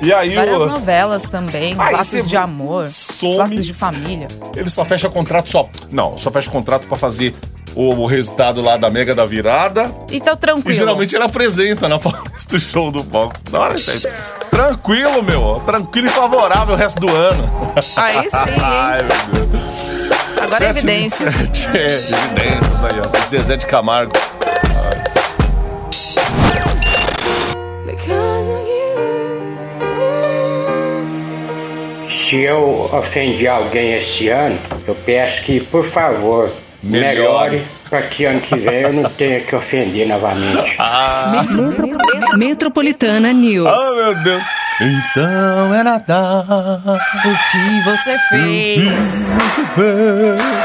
E 0.01 0.11
aí 0.11 0.33
Várias 0.33 0.61
o... 0.63 0.65
novelas 0.65 1.23
também, 1.23 1.75
Aí 1.77 1.93
Laços 1.93 2.25
de 2.25 2.35
Amor, 2.35 2.87
some. 2.89 3.37
Laços 3.37 3.63
de 3.63 3.71
Família. 3.71 4.27
ele 4.55 4.67
só 4.67 4.83
fecha 4.83 5.07
contrato 5.07 5.47
só... 5.47 5.69
Não, 5.91 6.17
só 6.17 6.31
fecha 6.31 6.49
contrato 6.49 6.87
pra 6.87 6.97
fazer 6.97 7.35
o, 7.75 7.93
o 7.93 8.05
resultado 8.07 8.61
lá 8.63 8.77
da 8.77 8.89
Mega 8.89 9.13
da 9.13 9.25
Virada. 9.27 9.93
Então, 10.11 10.35
tranquilo. 10.35 10.71
E 10.71 10.73
geralmente 10.73 11.15
ele 11.15 11.23
apresenta 11.23 11.87
na 11.87 11.99
Paulista 12.01 12.55
o 12.55 12.59
show 12.59 12.89
do 12.91 13.03
palco. 13.03 13.33
Da 13.51 13.59
hora, 13.59 13.77
gente. 13.77 14.07
Tranquilo, 14.51 15.23
meu. 15.23 15.61
Tranquilo 15.65 16.07
e 16.07 16.09
favorável 16.09 16.75
o 16.75 16.77
resto 16.77 16.99
do 16.99 17.09
ano. 17.15 17.73
Aí 17.97 18.29
sim, 18.29 18.37
hein? 18.51 18.61
Ai, 18.61 18.99
meu 19.33 19.45
Deus. 19.47 20.11
Agora 20.37 20.45
é 20.45 20.47
Sete, 20.57 20.77
evidências. 20.77 21.33
27, 21.33 21.77
É, 21.77 21.85
evidências 21.85 22.83
aí, 22.83 22.99
ó. 23.01 23.25
Zezé 23.25 23.55
de 23.57 23.65
Camargo. 23.65 24.11
Se 32.09 32.37
eu 32.41 32.89
ofendi 32.93 33.47
alguém 33.47 33.93
esse 33.93 34.29
ano, 34.29 34.57
eu 34.87 34.95
peço 34.95 35.43
que, 35.43 35.59
por 35.59 35.83
favor, 35.83 36.49
Melhore. 36.83 37.15
melhore 37.57 37.61
para 37.91 38.03
que 38.03 38.23
ano 38.23 38.39
que 38.39 38.55
vem 38.55 38.81
eu 38.83 38.93
não 38.93 39.03
tenha 39.03 39.41
que 39.41 39.53
ofender 39.53 40.07
novamente. 40.07 40.77
Metropolitana 42.37 43.33
News. 43.33 43.67
Ah, 43.67 43.91
meu 43.95 44.15
Deus. 44.23 44.43
Então 44.79 45.75
é 45.75 45.83
Natal. 45.83 46.45
O 46.47 47.51
que 47.51 47.81
você 47.83 48.17
fez? 48.29 48.91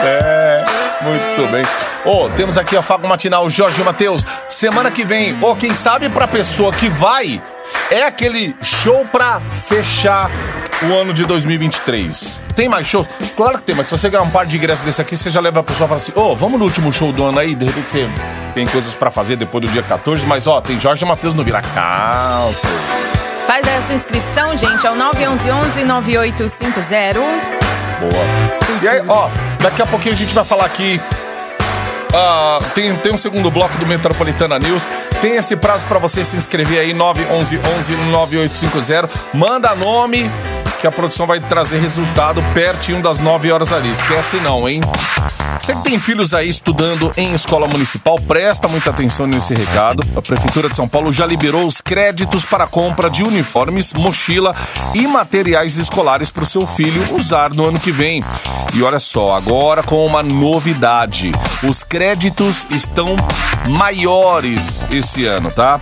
É, 0.05 0.65
muito 1.03 1.51
bem. 1.51 1.65
Ô, 2.05 2.29
temos 2.31 2.57
aqui 2.57 2.77
a 2.77 2.83
Fago 2.83 3.09
Matinal 3.09 3.51
Jorge 3.51 3.83
Matheus. 3.83 4.25
Semana 4.49 4.89
que 4.93 5.05
vem, 5.05 5.37
ô, 5.43 5.57
quem 5.57 5.75
sabe 5.75 6.09
pra 6.09 6.29
pessoa 6.29 6.73
que 6.73 6.89
vai, 6.89 7.43
é 7.91 8.03
aquele 8.03 8.55
show 8.63 9.05
pra 9.11 9.41
fechar 9.69 10.31
o 10.83 10.95
ano 10.95 11.13
de 11.13 11.25
2023. 11.25 12.43
Tem 12.55 12.69
mais 12.69 12.87
shows? 12.87 13.09
Claro 13.37 13.59
que 13.59 13.65
tem, 13.65 13.75
mas 13.75 13.87
se 13.87 13.93
você 13.93 14.09
ganhar 14.09 14.23
um 14.23 14.31
par 14.31 14.47
de 14.47 14.57
ingressos 14.57 14.85
desse 14.85 15.01
aqui, 15.01 15.17
você 15.17 15.31
já 15.31 15.41
leva 15.41 15.61
a 15.61 15.63
pessoa 15.63 15.87
e 15.87 15.89
fala 15.89 16.01
assim: 16.01 16.13
Ô, 16.15 16.37
vamos 16.37 16.59
no 16.59 16.65
último 16.65 16.93
show 16.93 17.13
do 17.13 17.25
ano 17.25 17.39
aí? 17.39 17.55
De 17.55 17.65
repente 17.65 17.89
você 17.89 18.09
tem 18.55 18.67
coisas 18.67 18.95
pra 18.95 19.11
fazer 19.11 19.37
depois 19.37 19.65
do 19.65 19.71
dia 19.71 19.83
14, 19.83 20.27
mas 20.27 20.47
ó, 20.47 20.61
tem 20.61 20.79
Jorge 20.81 21.05
Matheus 21.05 21.35
no 21.35 21.45
Viracalco. 21.45 22.67
Faz 23.47 23.67
aí 23.69 23.77
a 23.77 23.83
sua 23.83 23.95
inscrição, 23.95 24.57
gente, 24.57 24.87
é 24.87 24.91
o 24.91 24.97
911-9850. 24.97 27.15
Boa. 28.01 28.13
E 28.83 28.89
aí, 28.89 29.03
ó, 29.07 29.29
daqui 29.61 29.81
a 29.81 29.87
pouquinho 29.87 30.15
a 30.15 30.17
gente 30.17 30.35
vai 30.35 30.45
falar 30.45 30.67
aqui. 30.67 31.01
Ah, 32.19 32.59
tem, 32.75 32.97
tem 32.97 33.13
um 33.13 33.19
segundo 33.19 33.51
bloco 33.51 33.77
do 33.77 33.87
Metropolitana 33.87 34.59
News. 34.59 34.89
Tem 35.21 35.37
esse 35.37 35.55
prazo 35.55 35.85
pra 35.85 35.99
você 35.99 36.25
se 36.25 36.35
inscrever 36.35 36.79
aí, 36.79 36.95
911-9850. 36.95 39.11
Manda 39.35 39.75
nome, 39.75 40.31
que 40.81 40.87
a 40.87 40.91
produção 40.91 41.27
vai 41.27 41.41
trazer 41.41 41.79
resultado 41.79 42.43
pertinho 42.55 43.03
das 43.03 43.19
9 43.19 43.53
horas 43.53 43.71
ali. 43.71 43.91
Esquece 43.91 44.39
não, 44.39 44.67
hein? 44.67 44.81
Você 45.61 45.75
que 45.75 45.83
tem 45.83 45.99
filhos 45.99 46.33
aí 46.33 46.49
estudando 46.49 47.11
em 47.17 47.35
escola 47.35 47.67
municipal, 47.67 48.21
presta 48.21 48.69
muita 48.69 48.91
atenção 48.91 49.27
nesse 49.27 49.53
recado. 49.53 50.03
A 50.15 50.23
Prefeitura 50.23 50.69
de 50.69 50.77
São 50.77 50.87
Paulo 50.87 51.11
já 51.11 51.27
liberou 51.27 51.67
os 51.67 51.81
créditos 51.81 52.45
para 52.45 52.65
a 52.65 52.69
compra 52.69 53.11
de 53.11 53.25
uniformes, 53.25 53.93
mochila 53.93 54.55
e 54.95 55.07
materiais 55.07 55.77
escolares 55.77 56.31
para 56.31 56.45
o 56.45 56.47
seu 56.47 56.67
filho 56.67 57.03
usar 57.15 57.53
no 57.53 57.67
ano 57.67 57.81
que 57.81 57.91
vem. 57.91 58.23
E 58.75 58.83
olha 58.83 58.99
só, 58.99 59.35
agora 59.35 59.83
com 59.83 60.05
uma 60.07 60.23
novidade: 60.23 61.33
os 61.63 61.83
créditos 61.83 62.06
estão 62.71 63.17
maiores 63.69 64.87
esse 64.93 65.25
ano, 65.25 65.51
tá? 65.51 65.81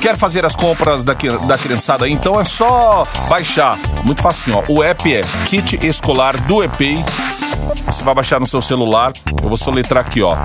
Quer 0.00 0.16
fazer 0.16 0.44
as 0.46 0.56
compras 0.56 1.04
da, 1.04 1.12
da 1.46 1.58
criançada? 1.58 2.08
Então 2.08 2.40
é 2.40 2.44
só 2.44 3.06
baixar. 3.28 3.76
Muito 4.04 4.22
facinho, 4.22 4.58
ó. 4.58 4.72
O 4.72 4.82
app 4.82 5.12
é 5.12 5.24
Kit 5.46 5.78
Escolar 5.86 6.36
do 6.44 6.62
EPI. 6.62 7.04
Você 7.86 8.04
vai 8.04 8.14
baixar 8.14 8.38
no 8.40 8.46
seu 8.46 8.60
celular. 8.60 9.12
Eu 9.42 9.48
vou 9.48 9.56
soletrar 9.56 10.04
aqui, 10.06 10.22
ó. 10.22 10.36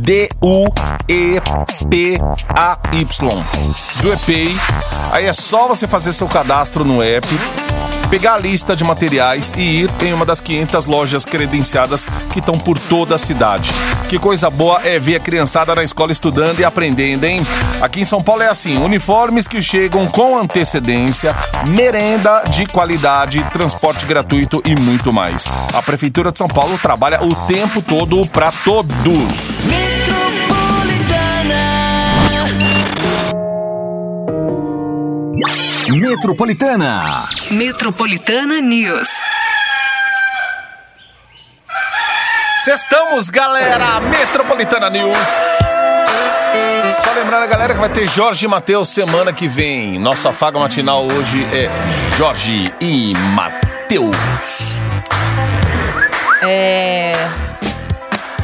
D-U-E-P-A-Y. 0.00 0.54
Do 4.02 4.12
EPI. 4.12 4.56
Aí 5.12 5.26
é 5.26 5.32
só 5.32 5.68
você 5.68 5.86
fazer 5.86 6.12
seu 6.12 6.26
cadastro 6.28 6.84
no 6.84 7.02
app. 7.02 7.26
Pegar 8.10 8.34
a 8.34 8.38
lista 8.38 8.76
de 8.76 8.84
materiais 8.84 9.52
e 9.56 9.82
ir 9.82 9.90
em 10.00 10.12
uma 10.12 10.24
das 10.24 10.40
500 10.40 10.86
lojas 10.86 11.24
credenciadas 11.24 12.06
que 12.32 12.38
estão 12.38 12.56
por 12.56 12.78
toda 12.78 13.16
a 13.16 13.18
cidade. 13.18 13.72
Que 14.08 14.16
coisa 14.16 14.48
boa 14.48 14.80
é 14.84 14.96
ver 14.96 15.16
a 15.16 15.20
criançada 15.20 15.74
na 15.74 15.82
escola 15.82 16.12
estudando 16.12 16.60
e 16.60 16.64
aprendendo, 16.64 17.24
hein? 17.24 17.44
Aqui 17.80 18.02
em 18.02 18.04
São 18.04 18.22
Paulo 18.22 18.42
é 18.42 18.48
assim: 18.48 18.80
uniformes 18.80 19.48
que 19.48 19.60
chegam 19.60 20.06
com 20.06 20.38
antecedência, 20.38 21.34
merenda 21.64 22.44
de 22.48 22.64
qualidade, 22.66 23.42
transporte 23.50 24.06
gratuito 24.06 24.62
e 24.64 24.76
muito 24.76 25.12
mais. 25.12 25.46
A 25.74 25.82
Prefeitura 25.82 26.30
de 26.30 26.38
São 26.38 26.46
Paulo 26.46 26.55
trabalha 26.78 27.22
o 27.22 27.34
tempo 27.46 27.82
todo 27.82 28.26
para 28.28 28.50
todos. 28.50 29.60
Metropolitana. 35.90 37.28
Metropolitana 37.50 38.60
News. 38.62 39.06
Sextamos, 42.64 43.28
galera! 43.28 44.00
Metropolitana 44.00 44.88
News. 44.88 45.14
Só 47.04 47.12
lembrando 47.12 47.42
a 47.42 47.46
galera 47.46 47.74
que 47.74 47.80
vai 47.80 47.90
ter 47.90 48.06
Jorge 48.06 48.46
e 48.46 48.48
Matheus 48.48 48.88
semana 48.88 49.30
que 49.30 49.46
vem. 49.46 49.98
Nossa 49.98 50.32
faga 50.32 50.58
matinal 50.58 51.04
hoje 51.04 51.44
é 51.52 51.68
Jorge 52.16 52.64
e 52.80 53.12
Matheus. 53.34 54.80
É. 56.42 57.12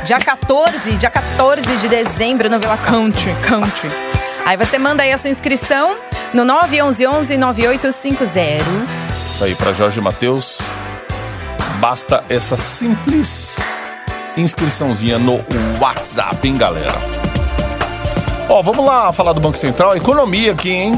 Dia 0.04 0.18
14, 0.18 0.96
dia 0.96 1.10
14 1.10 1.76
de 1.76 1.88
dezembro 1.88 2.50
no 2.50 2.58
Vila 2.58 2.76
Country. 2.76 3.34
Country. 3.42 3.90
Aí 4.44 4.56
você 4.56 4.76
manda 4.78 5.04
aí 5.04 5.12
a 5.12 5.18
sua 5.18 5.30
inscrição 5.30 5.96
no 6.34 6.44
911-9850. 6.44 8.62
Isso 9.30 9.44
aí, 9.44 9.54
pra 9.54 9.72
Jorge 9.72 10.00
Matheus. 10.00 10.58
Basta 11.78 12.24
essa 12.28 12.56
simples 12.56 13.58
inscriçãozinha 14.36 15.18
no 15.18 15.40
WhatsApp, 15.80 16.46
hein, 16.46 16.56
galera? 16.56 16.94
Ó, 18.48 18.62
vamos 18.62 18.84
lá 18.84 19.12
falar 19.12 19.32
do 19.32 19.40
Banco 19.40 19.56
Central. 19.56 19.96
Economia 19.96 20.52
aqui, 20.52 20.70
hein? 20.70 20.92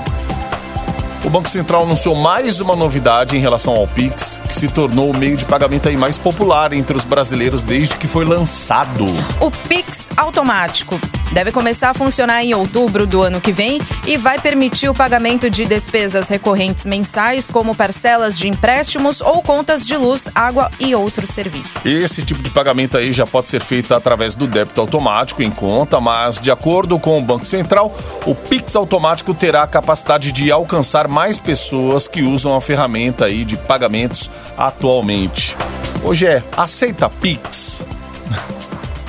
O 1.24 1.30
Banco 1.30 1.48
Central 1.48 1.84
anunciou 1.84 2.14
mais 2.14 2.60
uma 2.60 2.76
novidade 2.76 3.34
em 3.34 3.40
relação 3.40 3.72
ao 3.72 3.86
Pix, 3.86 4.38
que 4.46 4.54
se 4.54 4.68
tornou 4.68 5.10
o 5.10 5.16
meio 5.16 5.38
de 5.38 5.44
pagamento 5.46 5.88
aí 5.88 5.96
mais 5.96 6.18
popular 6.18 6.74
entre 6.74 6.94
os 6.94 7.04
brasileiros 7.04 7.64
desde 7.64 7.96
que 7.96 8.06
foi 8.06 8.26
lançado. 8.26 9.06
O 9.40 9.50
Pix 9.50 10.10
automático 10.18 11.00
deve 11.32 11.52
começar 11.52 11.90
a 11.90 11.94
funcionar 11.94 12.44
em 12.44 12.54
outubro 12.54 13.06
do 13.06 13.22
ano 13.22 13.40
que 13.40 13.52
vem 13.52 13.80
e 14.06 14.16
vai 14.16 14.38
permitir 14.38 14.88
o 14.88 14.94
pagamento 14.94 15.48
de 15.48 15.64
despesas 15.64 16.28
recorrentes 16.28 16.86
mensais, 16.86 17.50
como 17.50 17.74
parcelas 17.74 18.38
de 18.38 18.48
empréstimos 18.48 19.20
ou 19.20 19.42
contas 19.42 19.84
de 19.86 19.96
luz, 19.96 20.28
água 20.34 20.70
e 20.78 20.94
outros 20.94 21.30
serviços. 21.30 21.74
Esse 21.84 22.24
tipo 22.24 22.42
de 22.42 22.50
pagamento 22.50 22.96
aí 22.96 23.12
já 23.12 23.26
pode 23.26 23.50
ser 23.50 23.60
feito 23.60 23.94
através 23.94 24.34
do 24.34 24.46
débito 24.46 24.80
automático 24.80 25.42
em 25.42 25.50
conta, 25.50 26.00
mas 26.00 26.40
de 26.40 26.50
acordo 26.50 26.98
com 26.98 27.18
o 27.18 27.22
Banco 27.22 27.44
Central, 27.44 27.94
o 28.26 28.34
Pix 28.34 28.76
automático 28.76 29.34
terá 29.34 29.62
a 29.62 29.66
capacidade 29.66 30.32
de 30.32 30.50
alcançar 30.50 31.08
mais 31.08 31.38
pessoas 31.38 32.06
que 32.08 32.22
usam 32.22 32.54
a 32.54 32.60
ferramenta 32.60 33.26
aí 33.26 33.44
de 33.44 33.56
pagamentos 33.56 34.30
atualmente. 34.56 35.56
Hoje 36.02 36.26
é 36.26 36.42
aceita 36.56 37.08
Pix. 37.08 37.84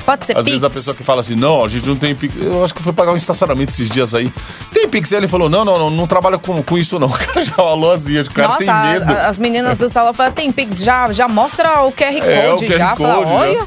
Pode 0.06 0.24
ser 0.24 0.32
Às 0.32 0.44
Pix? 0.44 0.46
vezes 0.52 0.64
a 0.64 0.70
pessoa 0.70 0.94
que 0.96 1.02
fala 1.02 1.20
assim, 1.20 1.34
não, 1.34 1.64
a 1.64 1.68
gente 1.68 1.86
não 1.88 1.96
tem 1.96 2.14
Pix. 2.14 2.34
Eu 2.40 2.64
acho 2.64 2.72
que 2.72 2.82
foi 2.82 2.92
pagar 2.92 3.12
um 3.12 3.16
estacionamento 3.16 3.72
esses 3.72 3.90
dias 3.90 4.14
aí. 4.14 4.32
Tem 4.72 4.88
Pix? 4.88 5.10
Ele 5.12 5.26
falou, 5.28 5.48
não, 5.50 5.64
não, 5.64 5.78
não, 5.78 5.90
não 5.90 6.06
trabalha 6.06 6.38
com, 6.38 6.62
com 6.62 6.78
isso 6.78 6.98
não. 6.98 7.08
O 7.16 7.18
cara 7.18 7.44
já 7.44 7.52
falou 7.52 7.92
assim, 7.92 8.18
o 8.18 8.30
cara 8.30 8.48
Nossa, 8.48 8.58
tem 8.64 8.72
medo. 8.74 9.12
a- 9.12 9.26
as 9.28 9.40
meninas 9.40 9.78
do 9.78 9.88
salão 9.88 10.12
falaram, 10.14 10.34
tem 10.34 10.50
Pix, 10.52 10.78
já, 10.82 11.12
já 11.12 11.26
mostra 11.28 11.82
o 11.82 11.90
QR 11.92 12.12
Code, 12.12 12.24
É, 12.30 12.52
o 12.52 12.56
QR 12.56 12.78
já. 12.78 12.96
Fala, 12.96 13.14
Code, 13.16 13.30
né? 13.30 13.36
olha... 13.36 13.66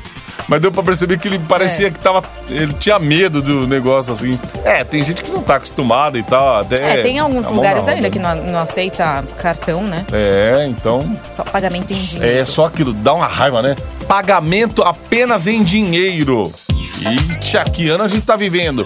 Mas 0.49 0.59
deu 0.61 0.71
pra 0.71 0.81
perceber 0.81 1.19
que 1.19 1.27
ele 1.27 1.37
parecia 1.37 1.87
É. 1.87 1.91
que 1.91 1.99
tava. 1.99 2.23
Ele 2.49 2.73
tinha 2.73 2.97
medo 2.97 3.39
do 3.41 3.67
negócio 3.67 4.11
assim. 4.11 4.37
É, 4.65 4.83
tem 4.83 5.03
gente 5.03 5.21
que 5.23 5.29
não 5.29 5.43
tá 5.43 5.55
acostumada 5.57 6.17
e 6.17 6.23
tal. 6.23 6.61
Até 6.61 6.99
É, 6.99 7.03
tem 7.03 7.19
alguns 7.19 7.51
lugares 7.51 7.87
ainda 7.87 8.07
roda. 8.07 8.09
que 8.09 8.17
não, 8.19 8.35
não 8.51 8.59
aceita 8.59 9.23
cartão, 9.37 9.83
né? 9.83 10.03
É, 10.11 10.65
então. 10.67 11.17
Só 11.31 11.43
pagamento 11.43 11.93
em 11.93 11.95
dinheiro. 11.95 12.39
É 12.41 12.43
só 12.45 12.65
aquilo, 12.65 12.91
dá 12.91 13.13
uma 13.13 13.27
raiva, 13.27 13.61
né? 13.61 13.75
Pagamento 14.07 14.81
apenas 14.81 15.45
em 15.45 15.61
dinheiro. 15.61 16.51
E 16.99 17.61
que 17.71 17.87
ano 17.87 18.03
a 18.03 18.07
gente 18.07 18.23
tá 18.25 18.35
vivendo. 18.35 18.83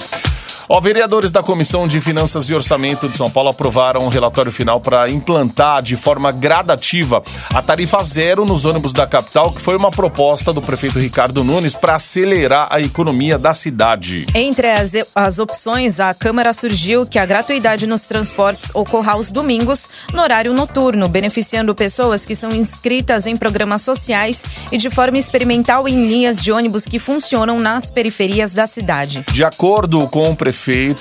Ó, 0.69 0.79
vereadores 0.79 1.29
da 1.29 1.43
Comissão 1.43 1.87
de 1.87 1.99
Finanças 1.99 2.49
e 2.49 2.53
Orçamento 2.53 3.09
de 3.09 3.17
São 3.17 3.29
Paulo 3.29 3.49
aprovaram 3.49 4.05
um 4.05 4.07
relatório 4.07 4.51
final 4.51 4.79
para 4.79 5.09
implantar 5.09 5.81
de 5.81 5.95
forma 5.95 6.31
gradativa 6.31 7.21
a 7.53 7.61
tarifa 7.61 8.01
zero 8.03 8.45
nos 8.45 8.63
ônibus 8.63 8.93
da 8.93 9.05
capital, 9.05 9.51
que 9.51 9.61
foi 9.61 9.75
uma 9.75 9.91
proposta 9.91 10.53
do 10.53 10.61
prefeito 10.61 10.99
Ricardo 10.99 11.43
Nunes 11.43 11.75
para 11.75 11.95
acelerar 11.95 12.67
a 12.69 12.79
economia 12.79 13.37
da 13.37 13.53
cidade. 13.53 14.25
Entre 14.33 14.69
as, 14.69 14.91
as 15.13 15.37
opções, 15.39 15.99
a 15.99 16.13
Câmara 16.13 16.53
surgiu 16.53 17.05
que 17.05 17.19
a 17.19 17.25
gratuidade 17.25 17.85
nos 17.85 18.05
transportes 18.05 18.71
ocorra 18.73 19.13
aos 19.13 19.31
domingos, 19.31 19.89
no 20.13 20.21
horário 20.21 20.53
noturno, 20.53 21.09
beneficiando 21.09 21.75
pessoas 21.75 22.25
que 22.25 22.35
são 22.35 22.51
inscritas 22.51 23.27
em 23.27 23.35
programas 23.35 23.81
sociais 23.81 24.45
e 24.71 24.77
de 24.77 24.89
forma 24.89 25.17
experimental 25.17 25.87
em 25.87 26.07
linhas 26.07 26.41
de 26.41 26.51
ônibus 26.51 26.85
que 26.85 26.99
funcionam 26.99 27.59
nas 27.59 27.91
periferias 27.91 28.53
da 28.53 28.65
cidade. 28.65 29.25
De 29.31 29.43
acordo 29.43 30.07
com 30.07 30.31
o 30.31 30.35
prefeito, 30.35 30.52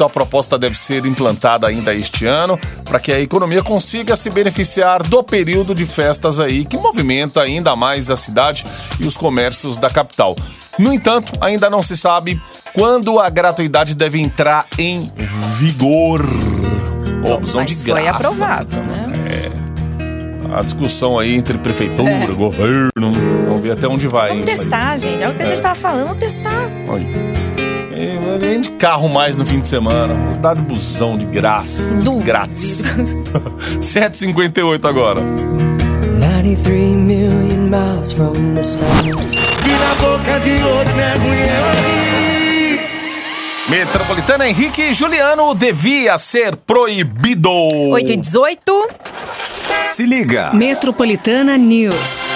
a 0.04 0.08
proposta 0.08 0.58
deve 0.58 0.76
ser 0.76 1.04
implantada 1.06 1.66
ainda 1.66 1.94
este 1.94 2.26
ano 2.26 2.58
para 2.84 2.98
que 2.98 3.12
a 3.12 3.20
economia 3.20 3.62
consiga 3.62 4.16
se 4.16 4.30
beneficiar 4.30 5.02
do 5.02 5.22
período 5.22 5.74
de 5.74 5.86
festas 5.86 6.40
aí 6.40 6.64
que 6.64 6.76
movimenta 6.76 7.42
ainda 7.42 7.76
mais 7.76 8.10
a 8.10 8.16
cidade 8.16 8.64
e 8.98 9.06
os 9.06 9.16
comércios 9.16 9.78
da 9.78 9.90
capital. 9.90 10.34
No 10.78 10.92
entanto, 10.92 11.32
ainda 11.40 11.68
não 11.68 11.82
se 11.82 11.96
sabe 11.96 12.40
quando 12.74 13.20
a 13.20 13.28
gratuidade 13.28 13.94
deve 13.94 14.18
entrar 14.18 14.66
em 14.78 15.12
vigor. 15.58 16.22
Opção 17.24 17.64
de 17.64 17.74
graça. 17.76 18.00
foi 18.00 18.08
aprovado, 18.08 18.76
né? 18.76 19.12
A 20.54 20.62
discussão 20.62 21.18
aí 21.18 21.34
entre 21.34 21.56
prefeitura, 21.56 22.26
governo, 22.34 22.90
vamos 23.46 23.60
ver 23.62 23.72
até 23.72 23.88
onde 23.88 24.06
vai. 24.06 24.30
Vamos 24.30 24.46
hein, 24.46 24.56
testar, 24.56 24.98
gente. 24.98 25.22
É 25.22 25.28
o 25.28 25.34
que 25.34 25.42
a 25.42 25.46
gente 25.46 25.62
tava 25.62 25.74
falando, 25.74 26.08
vamos 26.08 26.18
testar. 26.18 26.70
Olha. 26.88 27.51
É, 28.34 28.38
Vem 28.38 28.60
de 28.60 28.70
carro 28.70 29.08
mais 29.08 29.36
no 29.36 29.44
fim 29.44 29.60
de 29.60 29.68
semana. 29.68 30.14
Dá 30.38 30.54
de 30.54 30.62
busão 30.62 31.16
de 31.18 31.26
graça. 31.26 31.92
Duvido. 31.94 32.24
Grátis. 32.24 32.82
7h58 33.78 34.84
agora. 34.88 35.20
93 35.20 36.90
million 36.92 37.68
miles 37.68 38.12
from 38.12 38.32
the 38.54 38.62
sun. 38.62 38.86
Vira 39.62 39.90
a 39.90 39.94
boca 39.96 40.40
de 40.40 40.50
ouro, 40.62 40.94
mergulha 40.96 41.70
ali. 41.70 42.80
Metropolitana 43.68 44.48
Henrique 44.48 44.92
Juliano 44.92 45.54
devia 45.54 46.18
ser 46.18 46.56
proibido. 46.56 47.50
8 47.50 48.12
e 48.12 48.16
18. 48.16 48.88
Se 49.84 50.04
liga. 50.04 50.50
Metropolitana 50.52 51.56
News. 51.56 52.31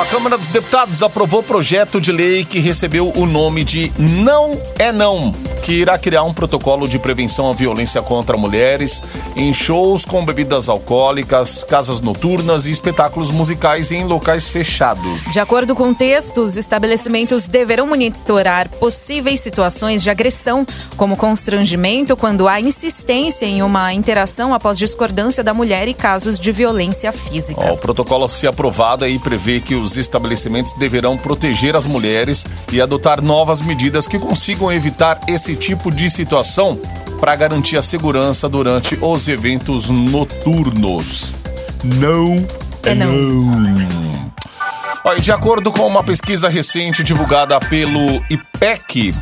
A 0.00 0.06
Câmara 0.06 0.38
dos 0.38 0.48
Deputados 0.48 1.02
aprovou 1.02 1.42
projeto 1.42 2.00
de 2.00 2.10
lei 2.10 2.42
que 2.42 2.58
recebeu 2.58 3.12
o 3.14 3.26
nome 3.26 3.62
de 3.62 3.92
Não 3.98 4.58
é 4.78 4.90
Não, 4.90 5.30
que 5.62 5.74
irá 5.74 5.98
criar 5.98 6.22
um 6.22 6.32
protocolo 6.32 6.88
de 6.88 6.98
prevenção 6.98 7.50
à 7.50 7.52
violência 7.52 8.00
contra 8.00 8.34
mulheres 8.34 9.02
em 9.36 9.52
shows 9.52 10.06
com 10.06 10.24
bebidas 10.24 10.70
alcoólicas, 10.70 11.64
casas 11.64 12.00
noturnas 12.00 12.66
e 12.66 12.70
espetáculos 12.70 13.30
musicais 13.30 13.92
em 13.92 14.04
locais 14.04 14.48
fechados. 14.48 15.30
De 15.32 15.38
acordo 15.38 15.74
com 15.74 15.90
o 15.90 15.94
texto, 15.94 16.40
os 16.40 16.56
estabelecimentos 16.56 17.46
deverão 17.46 17.86
monitorar 17.86 18.68
possíveis 18.68 19.40
situações 19.40 20.02
de 20.02 20.10
agressão, 20.10 20.66
como 20.96 21.16
constrangimento 21.16 22.16
quando 22.16 22.48
há 22.48 22.58
insistência 22.58 23.44
em 23.44 23.62
uma 23.62 23.92
interação 23.92 24.54
após 24.54 24.78
discordância 24.78 25.44
da 25.44 25.52
mulher 25.52 25.88
e 25.88 25.94
casos 25.94 26.38
de 26.38 26.50
violência 26.52 27.12
física. 27.12 27.60
Ó, 27.70 27.74
o 27.74 27.78
protocolo, 27.78 28.28
se 28.30 28.46
aprovado, 28.46 29.04
aí 29.04 29.18
prevê 29.18 29.60
que 29.60 29.74
os 29.74 29.89
estabelecimentos 29.96 30.74
deverão 30.74 31.16
proteger 31.16 31.76
as 31.76 31.86
mulheres 31.86 32.44
e 32.72 32.80
adotar 32.80 33.22
novas 33.22 33.60
medidas 33.60 34.06
que 34.06 34.18
consigam 34.18 34.72
evitar 34.72 35.20
esse 35.26 35.54
tipo 35.56 35.90
de 35.90 36.10
situação 36.10 36.80
para 37.18 37.36
garantir 37.36 37.76
a 37.76 37.82
segurança 37.82 38.48
durante 38.48 38.98
os 39.00 39.28
eventos 39.28 39.90
noturnos. 39.90 41.36
Não 41.84 42.36
É 42.82 42.94
não. 42.94 44.30
Ó, 45.04 45.14
e 45.14 45.20
de 45.20 45.32
acordo 45.32 45.72
com 45.72 45.86
uma 45.86 46.04
pesquisa 46.04 46.48
recente 46.48 47.02
divulgada 47.02 47.58
pelo 47.58 48.22
IPEC, 48.28 49.12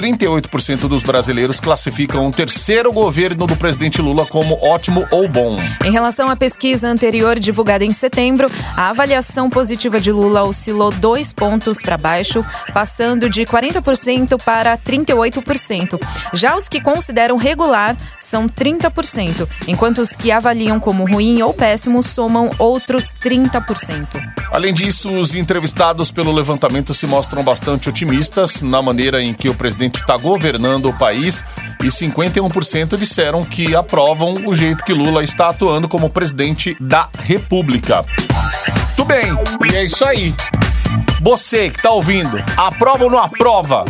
38% 0.00 0.88
dos 0.88 1.02
brasileiros 1.02 1.60
classificam 1.60 2.26
o 2.26 2.30
terceiro 2.30 2.90
governo 2.90 3.46
do 3.46 3.54
presidente 3.54 4.00
Lula 4.00 4.24
como 4.24 4.58
ótimo 4.64 5.06
ou 5.10 5.28
bom. 5.28 5.54
Em 5.84 5.92
relação 5.92 6.28
à 6.28 6.34
pesquisa 6.34 6.88
anterior 6.88 7.38
divulgada 7.38 7.84
em 7.84 7.92
setembro, 7.92 8.48
a 8.76 8.88
avaliação 8.88 9.50
positiva 9.50 10.00
de 10.00 10.10
Lula 10.10 10.42
oscilou 10.44 10.90
dois 10.90 11.34
pontos 11.34 11.82
para 11.82 11.98
baixo, 11.98 12.42
passando 12.72 13.28
de 13.28 13.44
40% 13.44 14.42
para 14.42 14.78
38%. 14.78 16.00
Já 16.32 16.56
os 16.56 16.66
que 16.66 16.80
consideram 16.80 17.36
regular 17.36 17.94
são 18.18 18.46
30%, 18.46 19.46
enquanto 19.68 19.98
os 19.98 20.16
que 20.16 20.32
avaliam 20.32 20.80
como 20.80 21.04
ruim 21.04 21.42
ou 21.42 21.52
péssimo 21.52 22.02
somam 22.02 22.48
outros 22.58 23.14
30%. 23.22 24.06
Além 24.50 24.72
disso, 24.72 25.10
os 25.12 25.34
entrevistados 25.34 26.10
pelo 26.10 26.32
levantamento 26.32 26.94
se 26.94 27.06
mostram 27.06 27.44
bastante 27.44 27.88
otimistas 27.88 28.62
na 28.62 28.80
maneira 28.80 29.22
em 29.22 29.32
que 29.34 29.48
o 29.48 29.54
presidente 29.54 29.89
está 29.98 30.16
governando 30.16 30.86
o 30.86 30.92
país 30.92 31.44
e 31.82 31.86
51% 31.86 32.96
disseram 32.96 33.42
que 33.42 33.74
aprovam 33.74 34.46
o 34.46 34.54
jeito 34.54 34.84
que 34.84 34.92
Lula 34.92 35.22
está 35.22 35.48
atuando 35.48 35.88
como 35.88 36.10
presidente 36.10 36.76
da 36.80 37.08
República. 37.18 38.04
Tudo 38.96 39.08
bem, 39.08 39.32
e 39.70 39.76
é 39.76 39.84
isso 39.84 40.04
aí. 40.04 40.34
Você 41.20 41.70
que 41.70 41.76
está 41.76 41.90
ouvindo, 41.90 42.42
aprova 42.56 43.04
ou 43.04 43.10
não 43.10 43.18
aprova? 43.18 43.84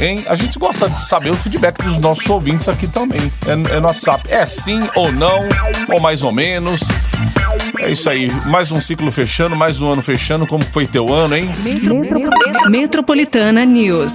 Hein? 0.00 0.24
A 0.28 0.34
gente 0.34 0.58
gosta 0.58 0.88
de 0.88 1.02
saber 1.04 1.30
o 1.30 1.36
feedback 1.36 1.82
dos 1.82 1.98
nossos 1.98 2.28
ouvintes 2.28 2.68
aqui 2.68 2.86
também. 2.88 3.20
É, 3.46 3.52
é 3.76 3.80
no 3.80 3.86
WhatsApp. 3.86 4.28
É 4.30 4.44
sim 4.46 4.80
ou 4.94 5.10
não, 5.12 5.40
ou 5.92 6.00
mais 6.00 6.22
ou 6.22 6.32
menos. 6.32 6.80
É 7.80 7.90
isso 7.90 8.08
aí. 8.10 8.30
Mais 8.46 8.70
um 8.72 8.80
ciclo 8.80 9.10
fechando, 9.10 9.54
mais 9.56 9.80
um 9.80 9.90
ano 9.92 10.02
fechando. 10.02 10.46
Como 10.46 10.64
foi 10.64 10.86
teu 10.86 11.12
ano, 11.12 11.36
hein? 11.36 11.50
Metro- 11.62 12.70
Metropolitana 12.70 13.64
News. 13.64 14.12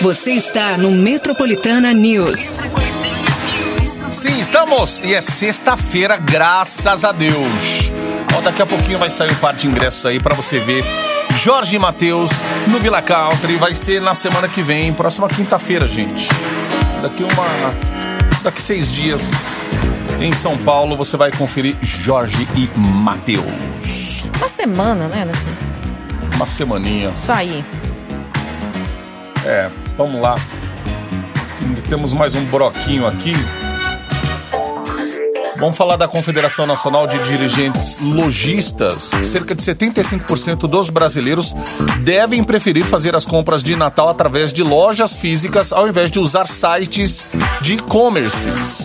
Você 0.00 0.32
está 0.32 0.76
no 0.76 0.90
Metropolitana 0.90 1.92
News. 1.92 2.38
Sim, 4.10 4.38
estamos! 4.40 5.00
E 5.04 5.14
é 5.14 5.20
sexta-feira, 5.20 6.16
graças 6.16 7.04
a 7.04 7.12
Deus. 7.12 7.34
Ó, 8.36 8.40
daqui 8.40 8.60
a 8.60 8.66
pouquinho 8.66 8.98
vai 8.98 9.08
sair 9.08 9.30
um 9.30 9.34
par 9.36 9.54
de 9.54 9.66
ingressos 9.66 10.04
aí 10.04 10.20
pra 10.20 10.34
você 10.34 10.58
ver 10.58 10.84
Jorge 11.38 11.76
e 11.76 11.78
Matheus 11.78 12.30
no 12.68 12.78
Villa 12.78 13.00
Country. 13.00 13.56
Vai 13.56 13.72
ser 13.72 14.00
na 14.00 14.14
semana 14.14 14.46
que 14.46 14.62
vem, 14.62 14.92
próxima 14.92 15.26
quinta-feira, 15.28 15.88
gente. 15.88 16.28
Daqui 17.00 17.22
uma. 17.22 17.74
Daqui 18.42 18.60
seis 18.60 18.92
dias, 18.92 19.30
em 20.20 20.32
São 20.32 20.56
Paulo, 20.58 20.96
você 20.96 21.16
vai 21.16 21.32
conferir 21.32 21.76
Jorge 21.80 22.46
e 22.54 22.68
Matheus. 22.78 24.22
Uma 24.36 24.48
semana, 24.48 25.08
né? 25.08 25.26
Uma 26.34 26.46
semaninha. 26.46 27.12
Isso 27.16 27.32
aí. 27.32 27.64
É, 29.44 29.70
vamos 29.96 30.20
lá. 30.20 30.36
Temos 31.88 32.12
mais 32.12 32.34
um 32.34 32.44
broquinho 32.44 33.06
aqui. 33.06 33.32
Vamos 35.58 35.78
falar 35.78 35.96
da 35.96 36.06
Confederação 36.06 36.66
Nacional 36.66 37.06
de 37.06 37.18
Dirigentes 37.20 37.98
Logistas. 38.02 39.10
Cerca 39.22 39.54
de 39.54 39.62
75% 39.62 40.68
dos 40.68 40.90
brasileiros 40.90 41.54
devem 42.02 42.44
preferir 42.44 42.84
fazer 42.84 43.16
as 43.16 43.24
compras 43.24 43.62
de 43.62 43.74
Natal 43.74 44.10
através 44.10 44.52
de 44.52 44.62
lojas 44.62 45.16
físicas 45.16 45.72
ao 45.72 45.88
invés 45.88 46.10
de 46.10 46.18
usar 46.18 46.46
sites 46.46 47.30
de 47.62 47.74
e-commerce. 47.74 48.36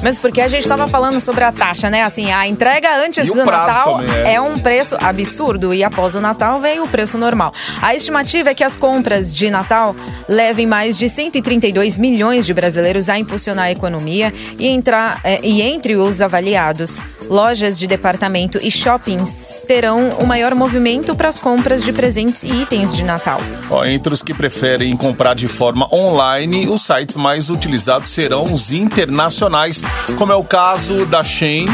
Mas 0.02 0.18
porque 0.18 0.40
a 0.40 0.48
gente 0.48 0.62
estava 0.62 0.88
falando 0.88 1.20
sobre 1.20 1.44
a 1.44 1.52
taxa, 1.52 1.90
né? 1.90 2.04
Assim, 2.04 2.32
a 2.32 2.48
entrega 2.48 3.04
antes 3.06 3.28
do 3.28 3.46
Natal 3.46 4.00
é. 4.26 4.36
é 4.36 4.42
um 4.42 4.58
preço 4.58 4.96
absurdo 5.00 5.74
e 5.74 5.84
após 5.84 6.16
o 6.16 6.22
Natal 6.22 6.62
vem 6.62 6.80
o 6.80 6.88
preço 6.88 7.18
normal. 7.18 7.52
A 7.82 7.94
estimativa 7.94 8.52
é 8.52 8.54
que 8.54 8.64
as 8.64 8.78
compras 8.78 9.34
de 9.34 9.50
Natal 9.50 9.94
levem 10.28 10.66
mais 10.66 10.98
de 10.98 11.10
132 11.10 11.98
milhões 11.98 12.46
de 12.46 12.54
brasileiros 12.54 13.10
a 13.10 13.20
impulsionar 13.20 13.66
a 13.66 13.72
economia 13.72 14.32
e, 14.58 14.68
entrar, 14.68 15.20
eh, 15.24 15.42
e 15.44 15.62
entre 15.62 15.96
os 15.96 16.22
avaliados, 16.22 16.61
associados 16.62 17.21
lojas 17.32 17.80
de 17.80 17.88
departamento 17.88 18.60
e 18.62 18.70
shoppings 18.70 19.64
terão 19.66 20.10
o 20.20 20.28
maior 20.28 20.54
movimento 20.54 21.16
para 21.16 21.30
as 21.30 21.40
compras 21.40 21.82
de 21.82 21.94
presentes 21.94 22.44
e 22.44 22.50
itens 22.50 22.94
de 22.94 23.04
Natal. 23.04 23.40
Ó, 23.70 23.86
entre 23.86 24.14
os 24.14 24.22
que 24.22 24.34
preferem 24.34 24.98
comprar 24.98 25.34
de 25.34 25.48
forma 25.48 25.88
online, 25.96 26.68
os 26.68 26.86
sites 26.86 27.16
mais 27.16 27.50
utilizados 27.50 28.10
serão 28.10 28.54
os 28.54 28.74
internacionais, 28.74 29.82
como 30.18 30.34
é 30.34 30.36
o 30.36 30.44
caso 30.44 31.06
da 31.06 31.24
Shein, 31.24 31.68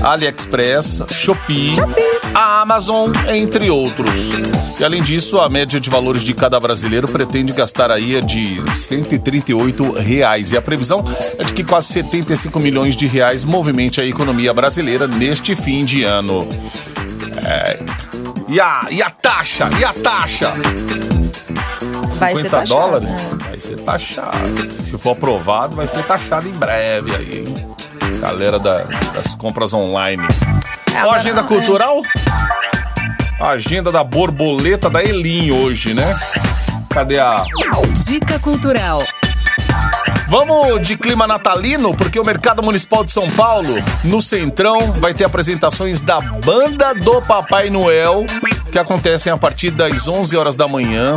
AliExpress, 0.00 1.02
Shopee, 1.12 1.74
a 2.32 2.60
Amazon, 2.62 3.10
entre 3.28 3.68
outros. 3.68 4.32
E 4.78 4.84
além 4.84 5.02
disso, 5.02 5.40
a 5.40 5.48
média 5.48 5.80
de 5.80 5.90
valores 5.90 6.22
de 6.22 6.32
cada 6.32 6.58
brasileiro 6.58 7.08
pretende 7.08 7.52
gastar 7.52 7.90
aí 7.90 8.16
é 8.16 8.20
de 8.20 8.62
138 8.72 9.92
reais. 9.92 10.52
E 10.52 10.56
a 10.56 10.62
previsão 10.62 11.04
é 11.38 11.44
de 11.44 11.52
que 11.52 11.64
quase 11.64 11.88
75 11.88 12.58
milhões 12.60 12.96
de 12.96 13.06
reais 13.06 13.44
movimente 13.44 14.00
a 14.00 14.06
economia 14.06 14.54
brasileira 14.54 14.99
neste 15.06 15.54
fim 15.54 15.84
de 15.84 16.02
ano. 16.04 16.46
É, 17.44 17.78
E 18.48 18.60
a, 18.60 18.86
e 18.90 19.02
a 19.02 19.10
taxa? 19.10 19.68
E 19.78 19.84
a 19.84 19.92
taxa? 19.92 20.50
Vai 22.18 22.34
ser 22.34 22.42
50 22.42 22.50
taxado, 22.50 22.68
dólares? 22.68 23.10
né? 23.32 23.38
Vai 23.48 23.60
ser 23.60 23.76
taxado. 23.78 24.70
Se 24.70 24.98
for 24.98 25.12
aprovado, 25.12 25.76
vai 25.76 25.86
ser 25.86 26.02
taxado 26.04 26.48
em 26.48 26.52
breve 26.52 27.14
aí, 27.14 27.44
hein? 27.46 27.66
Galera 28.20 28.58
da- 28.58 28.82
das 29.14 29.34
compras 29.34 29.72
online. 29.72 30.22
É, 30.94 31.04
Ó, 31.04 31.12
agenda 31.12 31.40
é. 31.40 31.44
cultural? 31.44 32.02
A 33.40 33.50
agenda 33.50 33.90
da 33.90 34.04
borboleta 34.04 34.90
da 34.90 35.02
Elim 35.02 35.50
hoje, 35.52 35.94
né? 35.94 36.14
Cadê 36.90 37.18
a. 37.18 37.44
Dica 38.04 38.38
cultural. 38.40 39.02
Vamos 40.30 40.86
de 40.86 40.96
clima 40.96 41.26
natalino, 41.26 41.92
porque 41.92 42.20
o 42.20 42.24
Mercado 42.24 42.62
Municipal 42.62 43.02
de 43.02 43.10
São 43.10 43.26
Paulo, 43.26 43.74
no 44.04 44.22
Centrão, 44.22 44.92
vai 44.92 45.12
ter 45.12 45.24
apresentações 45.24 46.00
da 46.00 46.20
Banda 46.20 46.94
do 46.94 47.20
Papai 47.20 47.68
Noel, 47.68 48.24
que 48.70 48.78
acontecem 48.78 49.32
a 49.32 49.36
partir 49.36 49.72
das 49.72 50.06
11 50.06 50.36
horas 50.36 50.54
da 50.54 50.68
manhã, 50.68 51.16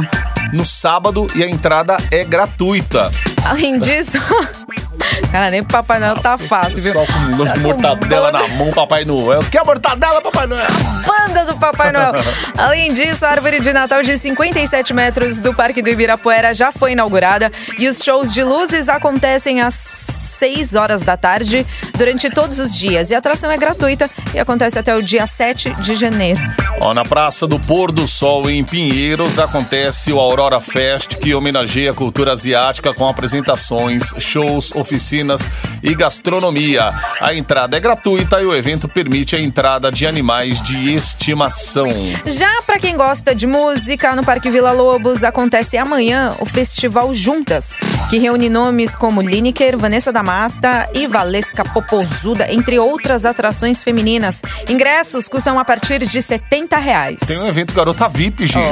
no 0.52 0.66
sábado, 0.66 1.28
e 1.36 1.44
a 1.44 1.48
entrada 1.48 1.96
é 2.10 2.24
gratuita. 2.24 3.12
Além 3.46 3.80
disso. 3.80 4.18
Cara, 5.32 5.50
nem 5.50 5.64
pro 5.64 5.74
Papai 5.74 6.00
Noel 6.00 6.16
tá 6.16 6.38
fácil, 6.38 6.82
viu? 6.82 6.94
Só 6.94 7.06
com 7.06 7.20
um 7.20 7.38
lanche 7.38 7.54
de 7.54 7.60
com 7.60 7.68
mortadela 7.68 8.32
na 8.32 8.48
mão, 8.50 8.72
Papai 8.72 9.06
Noel. 9.06 9.40
Quer 9.52 9.66
mortadela, 9.66 10.22
Papai 10.22 10.48
Noel? 10.48 10.68
Banda 11.06 11.46
do 11.46 11.58
Papai 11.58 11.92
Noel. 11.92 12.14
Além 12.58 12.94
disso, 12.94 13.26
a 13.26 13.30
árvore 13.30 13.60
de 13.60 13.74
Natal 13.74 14.02
de 14.04 14.18
57 14.18 14.94
metros 14.94 15.40
do 15.40 15.54
Parque 15.54 15.82
do 15.82 15.90
Ibirapuera 15.90 16.54
já 16.54 16.72
foi 16.72 16.92
inaugurada 16.92 17.52
e 17.78 17.88
os 17.88 18.00
shows 18.04 18.32
de 18.32 18.44
luzes 18.44 18.90
acontecem 18.90 19.62
às 19.62 19.74
6 19.76 20.76
horas 20.76 21.04
da 21.04 21.16
tarde 21.16 21.66
durante 22.04 22.30
todos 22.30 22.60
os 22.60 22.76
dias. 22.76 23.10
E 23.10 23.16
a 23.16 23.20
atração 23.20 23.50
é 23.50 23.56
gratuita 23.56 24.10
e 24.34 24.40
acontece 24.40 24.78
até 24.78 24.94
o 24.94 25.02
dia 25.02 25.26
7 25.26 25.74
de 25.76 25.96
janeiro. 25.96 26.42
Ó, 26.82 26.94
na 26.94 27.04
Praça 27.04 27.48
do 27.48 27.58
Pôr 27.58 27.94
do 27.94 28.06
Sol, 28.06 28.50
em 28.50 28.62
Pinheiros, 28.62 29.40
acontece 29.40 30.12
o 30.12 30.20
Aurora 30.20 30.60
Fest, 30.60 31.16
que 31.16 31.34
homenageia 31.34 31.92
a 31.92 31.94
cultura 31.94 32.34
asiática 32.34 32.94
com 32.94 33.08
apresentações, 33.08 34.14
shows, 34.18 34.76
oficinas 34.76 35.48
e 35.82 35.96
gastronomia. 35.96 36.90
A 37.22 37.34
entrada 37.34 37.78
é 37.78 37.80
gratuita 37.80 38.42
e 38.42 38.46
o 38.46 38.54
evento 38.54 38.90
permite 38.90 39.38
a 39.38 39.40
entrada 39.40 39.90
de 39.90 40.06
animais 40.06 40.62
de 40.62 40.94
estimação. 40.94 41.88
Já 42.26 42.62
para 42.64 42.80
quem 42.80 42.98
gosta 42.98 43.34
de 43.34 43.48
música, 43.48 44.14
no 44.14 44.26
Parque 44.26 44.50
Vila 44.50 44.74
Lobos 44.74 45.24
acontece 45.24 45.78
amanhã 45.78 46.36
o 46.42 46.46
Festival 46.46 47.14
Juntas, 47.14 47.78
que 48.10 48.18
reúne 48.18 48.50
nomes 48.50 48.94
como 48.94 49.22
Lineker, 49.22 49.78
Vanessa 49.78 50.12
da 50.12 50.22
Mata 50.22 50.90
e 50.94 51.08
Valesca 51.08 51.64
Popozuda, 51.94 52.52
entre 52.52 52.80
outras 52.80 53.24
atrações 53.24 53.84
femininas. 53.84 54.42
Ingressos 54.68 55.28
custam 55.28 55.60
a 55.60 55.64
partir 55.64 56.00
de 56.00 56.24
70 56.24 56.76
reais. 56.78 57.20
Tem 57.28 57.38
um 57.38 57.48
evento 57.48 57.72
Garota 57.72 58.10
VIP, 58.10 58.48
gente. 58.48 58.66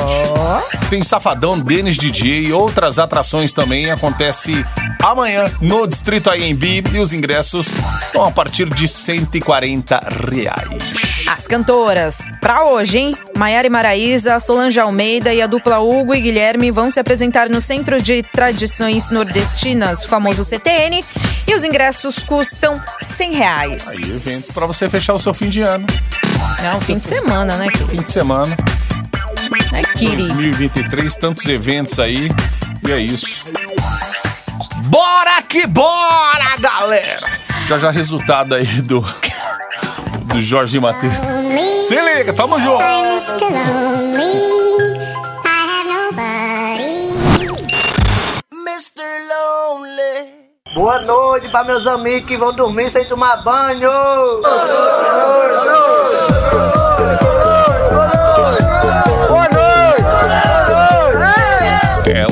Tem 0.89 1.03
Safadão, 1.03 1.59
Denis 1.59 1.97
DJ 1.97 2.45
e 2.45 2.51
outras 2.51 2.97
atrações 2.97 3.53
também. 3.53 3.91
Acontece 3.91 4.65
amanhã 5.03 5.45
no 5.61 5.87
Distrito 5.87 6.31
AMB 6.31 6.83
e 6.93 6.97
os 6.97 7.13
ingressos 7.13 7.67
estão 8.01 8.25
a 8.25 8.31
partir 8.31 8.67
de 8.67 8.87
140 8.87 10.01
reais. 10.31 11.20
As 11.33 11.47
cantoras, 11.47 12.17
pra 12.41 12.65
hoje, 12.65 12.97
hein? 12.97 13.17
Maiara 13.37 13.65
e 13.65 13.69
Maraísa, 13.69 14.37
Solange 14.41 14.77
Almeida 14.81 15.33
e 15.33 15.41
a 15.41 15.47
dupla 15.47 15.79
Hugo 15.79 16.13
e 16.13 16.19
Guilherme 16.19 16.71
vão 16.71 16.91
se 16.91 16.99
apresentar 16.99 17.47
no 17.47 17.61
Centro 17.61 18.01
de 18.01 18.21
Tradições 18.21 19.09
Nordestinas, 19.11 20.03
o 20.03 20.09
famoso 20.09 20.43
CTN, 20.43 21.05
e 21.47 21.55
os 21.55 21.63
ingressos 21.63 22.19
custam 22.19 22.81
100 23.01 23.33
reais. 23.33 23.87
Aí, 23.87 24.01
eventos 24.01 24.51
para 24.51 24.65
você 24.65 24.89
fechar 24.89 25.13
o 25.13 25.19
seu 25.19 25.33
fim 25.33 25.47
de 25.47 25.61
ano. 25.61 25.87
Não, 26.63 26.81
fim 26.81 26.97
de 26.97 27.07
semana, 27.07 27.55
né? 27.55 27.67
Fim 27.87 28.01
de 28.01 28.11
semana. 28.11 28.53
Né, 29.71 29.81
Kiri? 29.95 30.27
2023, 30.27 31.15
tantos 31.15 31.45
eventos 31.45 31.97
aí. 31.97 32.29
E 32.85 32.91
é 32.91 32.99
isso. 32.99 33.45
Bora 34.87 35.41
que 35.43 35.65
bora, 35.65 36.57
galera! 36.59 37.25
Já 37.69 37.77
já 37.77 37.89
resultado 37.89 38.53
aí 38.53 38.65
do 38.81 39.01
do 40.33 40.41
Jorge 40.41 40.79
Matheus. 40.79 41.13
Se 41.87 41.95
liga, 42.01 42.33
tamo 42.33 42.59
junto. 42.59 42.83
Boa 50.73 51.01
noite 51.01 51.49
para 51.49 51.65
meus 51.65 51.85
amigos 51.85 52.27
que 52.27 52.37
vão 52.37 52.53
dormir 52.53 52.89
sem 52.89 53.05
tomar 53.05 53.43
banho. 53.43 53.91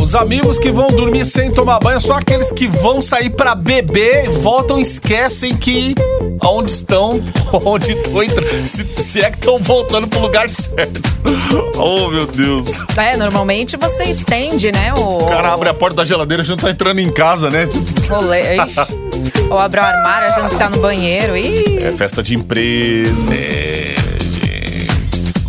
Os 0.09 0.15
amigos 0.15 0.57
que 0.57 0.71
vão 0.71 0.87
dormir 0.87 1.23
sem 1.23 1.51
tomar 1.51 1.77
banho, 1.77 2.01
só 2.01 2.15
aqueles 2.15 2.51
que 2.51 2.67
vão 2.67 2.99
sair 2.99 3.29
pra 3.29 3.53
beber, 3.53 4.27
voltam 4.27 4.79
e 4.79 4.81
esquecem 4.81 5.55
que 5.55 5.93
aonde 6.41 6.71
estão, 6.71 7.21
onde 7.63 7.91
estão 7.91 8.23
entrando, 8.23 8.67
se, 8.67 8.83
se 8.87 9.21
é 9.21 9.29
que 9.29 9.37
estão 9.37 9.59
voltando 9.59 10.07
pro 10.07 10.19
lugar 10.19 10.49
certo. 10.49 10.99
Oh, 11.77 12.07
meu 12.09 12.25
Deus. 12.25 12.79
É, 12.97 13.15
normalmente 13.17 13.77
você 13.77 14.03
estende, 14.03 14.71
né? 14.71 14.93
O, 14.97 15.17
O 15.17 15.25
cara 15.27 15.53
abre 15.53 15.69
a 15.69 15.73
porta 15.75 15.97
da 15.97 16.05
geladeira 16.05 16.43
já 16.43 16.55
tá 16.57 16.69
entrando 16.71 16.99
em 16.99 17.11
casa, 17.11 17.49
né? 17.51 17.67
Ou 19.49 19.57
abre 19.59 19.79
o 19.79 19.83
armário 19.83 20.29
achando 20.29 20.49
que 20.49 20.55
tá 20.57 20.69
no 20.69 20.77
banheiro. 20.79 21.37
Ih, 21.37 21.77
É 21.83 21.91
festa 21.93 22.21
de 22.23 22.35
empresa, 22.35 23.11
é, 23.33 23.95
gente. 24.21 24.28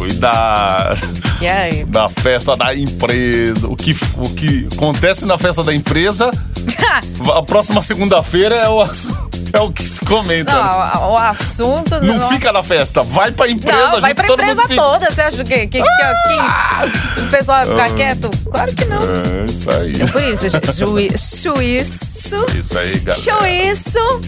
Cuidado. 0.01 0.99
e 1.43 1.47
aí? 1.47 1.85
Da 1.91 2.09
festa 2.09 2.57
da 2.57 2.75
empresa. 2.75 3.67
O 3.69 3.77
que, 3.77 3.95
o 4.17 4.31
que 4.35 4.67
acontece 4.75 5.27
na 5.27 5.37
festa 5.37 5.63
da 5.63 5.75
empresa, 5.75 6.31
a 7.35 7.43
próxima 7.43 7.83
segunda-feira 7.83 8.55
é 8.57 8.69
o, 8.69 8.83
é 9.53 9.61
o 9.61 9.71
que 9.71 9.87
se 9.87 10.01
comenta. 10.05 10.53
né? 10.53 10.91
Não, 10.95 11.11
o 11.11 11.17
assunto. 11.19 12.01
Não 12.01 12.29
fica 12.29 12.51
na 12.53 12.63
festa, 12.63 13.03
vai 13.03 13.31
pra 13.31 13.49
empresa. 13.49 13.77
Não, 13.91 14.01
vai 14.01 14.15
pra 14.15 14.27
todo 14.27 14.41
empresa 14.41 14.63
toda. 14.69 15.11
Você 15.11 15.21
acha 15.21 15.45
que, 15.45 15.67
que, 15.67 15.83
que, 15.83 15.83
que 15.83 17.21
o 17.21 17.27
pessoal 17.31 17.67
vai 17.67 17.67
ficar 17.67 17.95
quieto? 17.95 18.31
Claro 18.51 18.75
que 18.75 18.85
não. 18.87 19.01
É, 19.01 19.45
isso 19.47 19.71
aí. 19.71 19.93
Por 20.11 20.23
isso, 20.23 20.47
juí- 20.79 21.11
juízo. 21.43 22.47
Isso 22.59 22.79
aí, 22.79 22.99
galera. 23.01 23.51
Isso, 23.71 24.21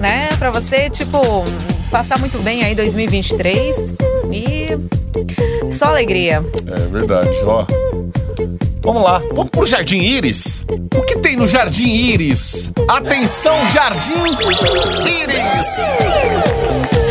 né? 0.00 0.28
Pra 0.38 0.50
você, 0.50 0.90
tipo, 0.90 1.44
passar 1.90 2.18
muito 2.18 2.38
bem 2.38 2.64
aí 2.64 2.74
2023 2.74 3.94
e 4.32 4.68
só 5.72 5.86
alegria. 5.86 6.44
É 6.66 6.86
verdade, 6.88 7.30
ó. 7.44 7.64
Vamos 8.82 9.02
lá, 9.02 9.20
vamos 9.32 9.50
pro 9.50 9.66
Jardim 9.66 9.98
Íris. 9.98 10.64
O 10.68 11.00
que 11.02 11.18
tem 11.18 11.36
no 11.36 11.48
Jardim 11.48 11.88
Íris? 11.88 12.70
Atenção, 12.88 13.68
Jardim 13.70 14.12
Íris! 15.04 15.66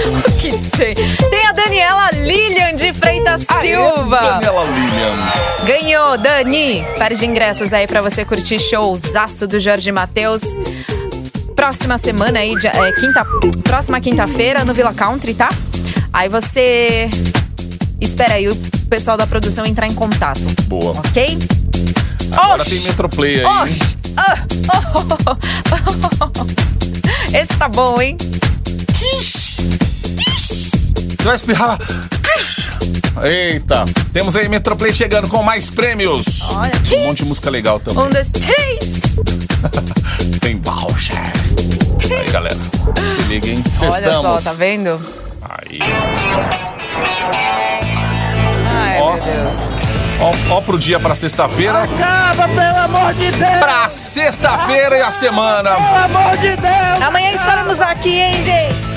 O 0.07 0.31
que 0.39 0.57
tem? 0.69 0.95
Tem 0.95 1.45
a 1.47 1.51
Daniela 1.51 2.11
Lilian 2.11 2.75
de 2.75 2.93
Freitas 2.93 3.41
Silva. 3.59 4.39
Daniela 4.39 4.63
Lilian. 4.63 5.65
Ganhou, 5.65 6.17
Dani! 6.17 6.85
Pares 6.97 7.19
de 7.19 7.25
ingressos 7.25 7.73
aí 7.73 7.87
pra 7.87 8.01
você 8.01 8.23
curtir 8.23 8.57
showzaço 8.59 9.45
do 9.45 9.59
Jorge 9.59 9.91
Matheus. 9.91 10.43
Próxima 11.65 11.97
semana 11.97 12.37
aí, 12.37 12.53
é, 12.53 12.91
quinta, 12.91 13.25
próxima 13.63 13.99
quinta-feira 13.99 14.63
no 14.63 14.71
Villa 14.71 14.93
Country, 14.93 15.33
tá? 15.33 15.49
Aí 16.13 16.29
você 16.29 17.09
espera 17.99 18.35
aí 18.35 18.47
o 18.47 18.55
pessoal 18.87 19.17
da 19.17 19.25
produção 19.25 19.65
entrar 19.65 19.87
em 19.87 19.93
contato, 19.95 20.41
Boa. 20.67 20.91
ok? 20.91 21.39
Agora 22.33 22.61
Oxi! 22.61 22.69
tem 22.69 22.79
Metroplay 22.81 23.43
aí. 23.43 23.45
Oxi! 23.63 23.97
Ah, 24.15 24.37
oh, 24.75 24.99
oh, 24.99 25.37
oh, 26.21 26.31
oh. 26.39 27.35
Esse 27.35 27.57
tá 27.57 27.67
bom, 27.67 27.99
hein? 27.99 28.15
Você 30.95 31.23
vai 31.23 31.35
espirrar. 31.35 31.79
Eita, 33.23 33.85
temos 34.11 34.35
aí 34.35 34.47
Metroplay 34.49 34.91
chegando 34.93 35.29
com 35.29 35.41
mais 35.41 35.69
prêmios. 35.69 36.41
Olha 36.51 36.71
Um 36.99 37.07
monte 37.07 37.23
de 37.23 37.29
música 37.29 37.49
legal 37.49 37.79
também. 37.79 38.03
Um, 38.03 38.09
dois, 38.09 38.29
três! 38.29 39.15
Tem 40.41 40.59
vouchers. 40.59 41.55
Aí, 42.19 42.29
galera. 42.29 42.55
Se 42.55 43.27
liga, 43.27 43.47
hein? 43.49 43.63
Olha 43.81 44.11
só, 44.11 44.37
tá 44.41 44.53
vendo? 44.53 44.99
Aí. 45.41 45.79
Ai, 48.67 48.99
Ó. 49.01 49.13
meu 49.13 49.23
Deus. 49.23 49.53
Ó, 50.49 50.55
ó 50.55 50.61
pro 50.61 50.77
dia 50.77 50.99
pra 50.99 51.15
sexta-feira. 51.15 51.83
Acaba, 51.83 52.47
pelo 52.47 52.77
amor 52.77 53.13
de 53.13 53.31
Deus. 53.31 53.59
Pra 53.59 53.89
sexta-feira 53.89 54.97
e 54.97 55.01
a 55.01 55.09
semana. 55.09 55.71
Pelo 55.71 56.17
amor 56.19 56.37
de 56.37 56.55
Deus. 56.55 57.01
Amanhã 57.01 57.31
estaremos 57.31 57.81
aqui, 57.81 58.19
hein, 58.19 58.33
gente? 58.43 58.94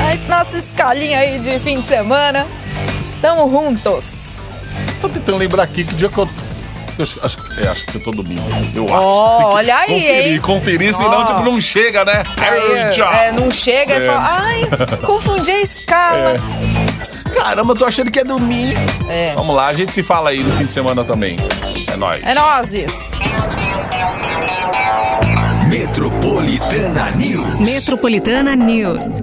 A 0.00 0.38
nossa 0.38 0.56
escalinha 0.58 1.18
aí 1.18 1.38
de 1.38 1.58
fim 1.60 1.80
de 1.80 1.86
semana. 1.86 2.46
Tamo 3.20 3.50
juntos. 3.50 4.38
Tô 5.00 5.08
tentando 5.08 5.38
lembrar 5.38 5.64
aqui 5.64 5.84
que 5.84 5.94
dia 5.94 6.08
que 6.08 6.18
eu. 6.18 6.28
eu 6.98 7.02
acho, 7.04 7.18
acho 7.22 7.36
que- 7.36 7.60
é, 7.64 7.68
acho 7.68 7.84
que 7.86 7.96
eu 7.96 8.02
tô 8.02 8.10
domingo. 8.10 8.42
Eu 8.74 8.84
acho. 8.84 9.38
Que 9.48 9.54
olha 9.56 9.76
aí, 9.76 9.88
conferir, 9.88 10.32
hein? 10.32 10.40
Conferir, 10.40 10.94
senão 10.94 11.22
Ó. 11.22 11.24
tipo, 11.24 11.42
não 11.42 11.60
chega, 11.60 12.04
né? 12.04 12.22
Aí, 12.40 12.92
tchau. 12.94 13.12
é, 13.12 13.32
não 13.32 13.50
chega 13.50 13.94
É. 13.94 13.98
e 13.98 14.06
fala, 14.06 14.36
ai, 14.40 14.68
confundi 15.04 15.50
a 15.50 15.60
escala. 15.60 16.36
Caramba, 17.34 17.72
eu 17.72 17.76
tô 17.76 17.84
achando 17.84 18.10
que 18.10 18.18
é 18.20 18.24
domingo. 18.24 18.78
É. 19.08 19.32
Vamos 19.36 19.54
lá, 19.54 19.66
a 19.68 19.74
gente 19.74 19.92
se 19.92 20.02
fala 20.02 20.30
aí 20.30 20.42
no 20.42 20.52
fim 20.52 20.64
de 20.64 20.72
semana 20.72 21.04
também. 21.04 21.36
É 21.92 21.96
nóis. 21.96 22.22
É 22.24 22.34
nozes. 22.34 22.92
Metropolitana 25.68 27.10
News. 27.12 27.60
Metropolitana 27.60 28.56
News. 28.56 29.22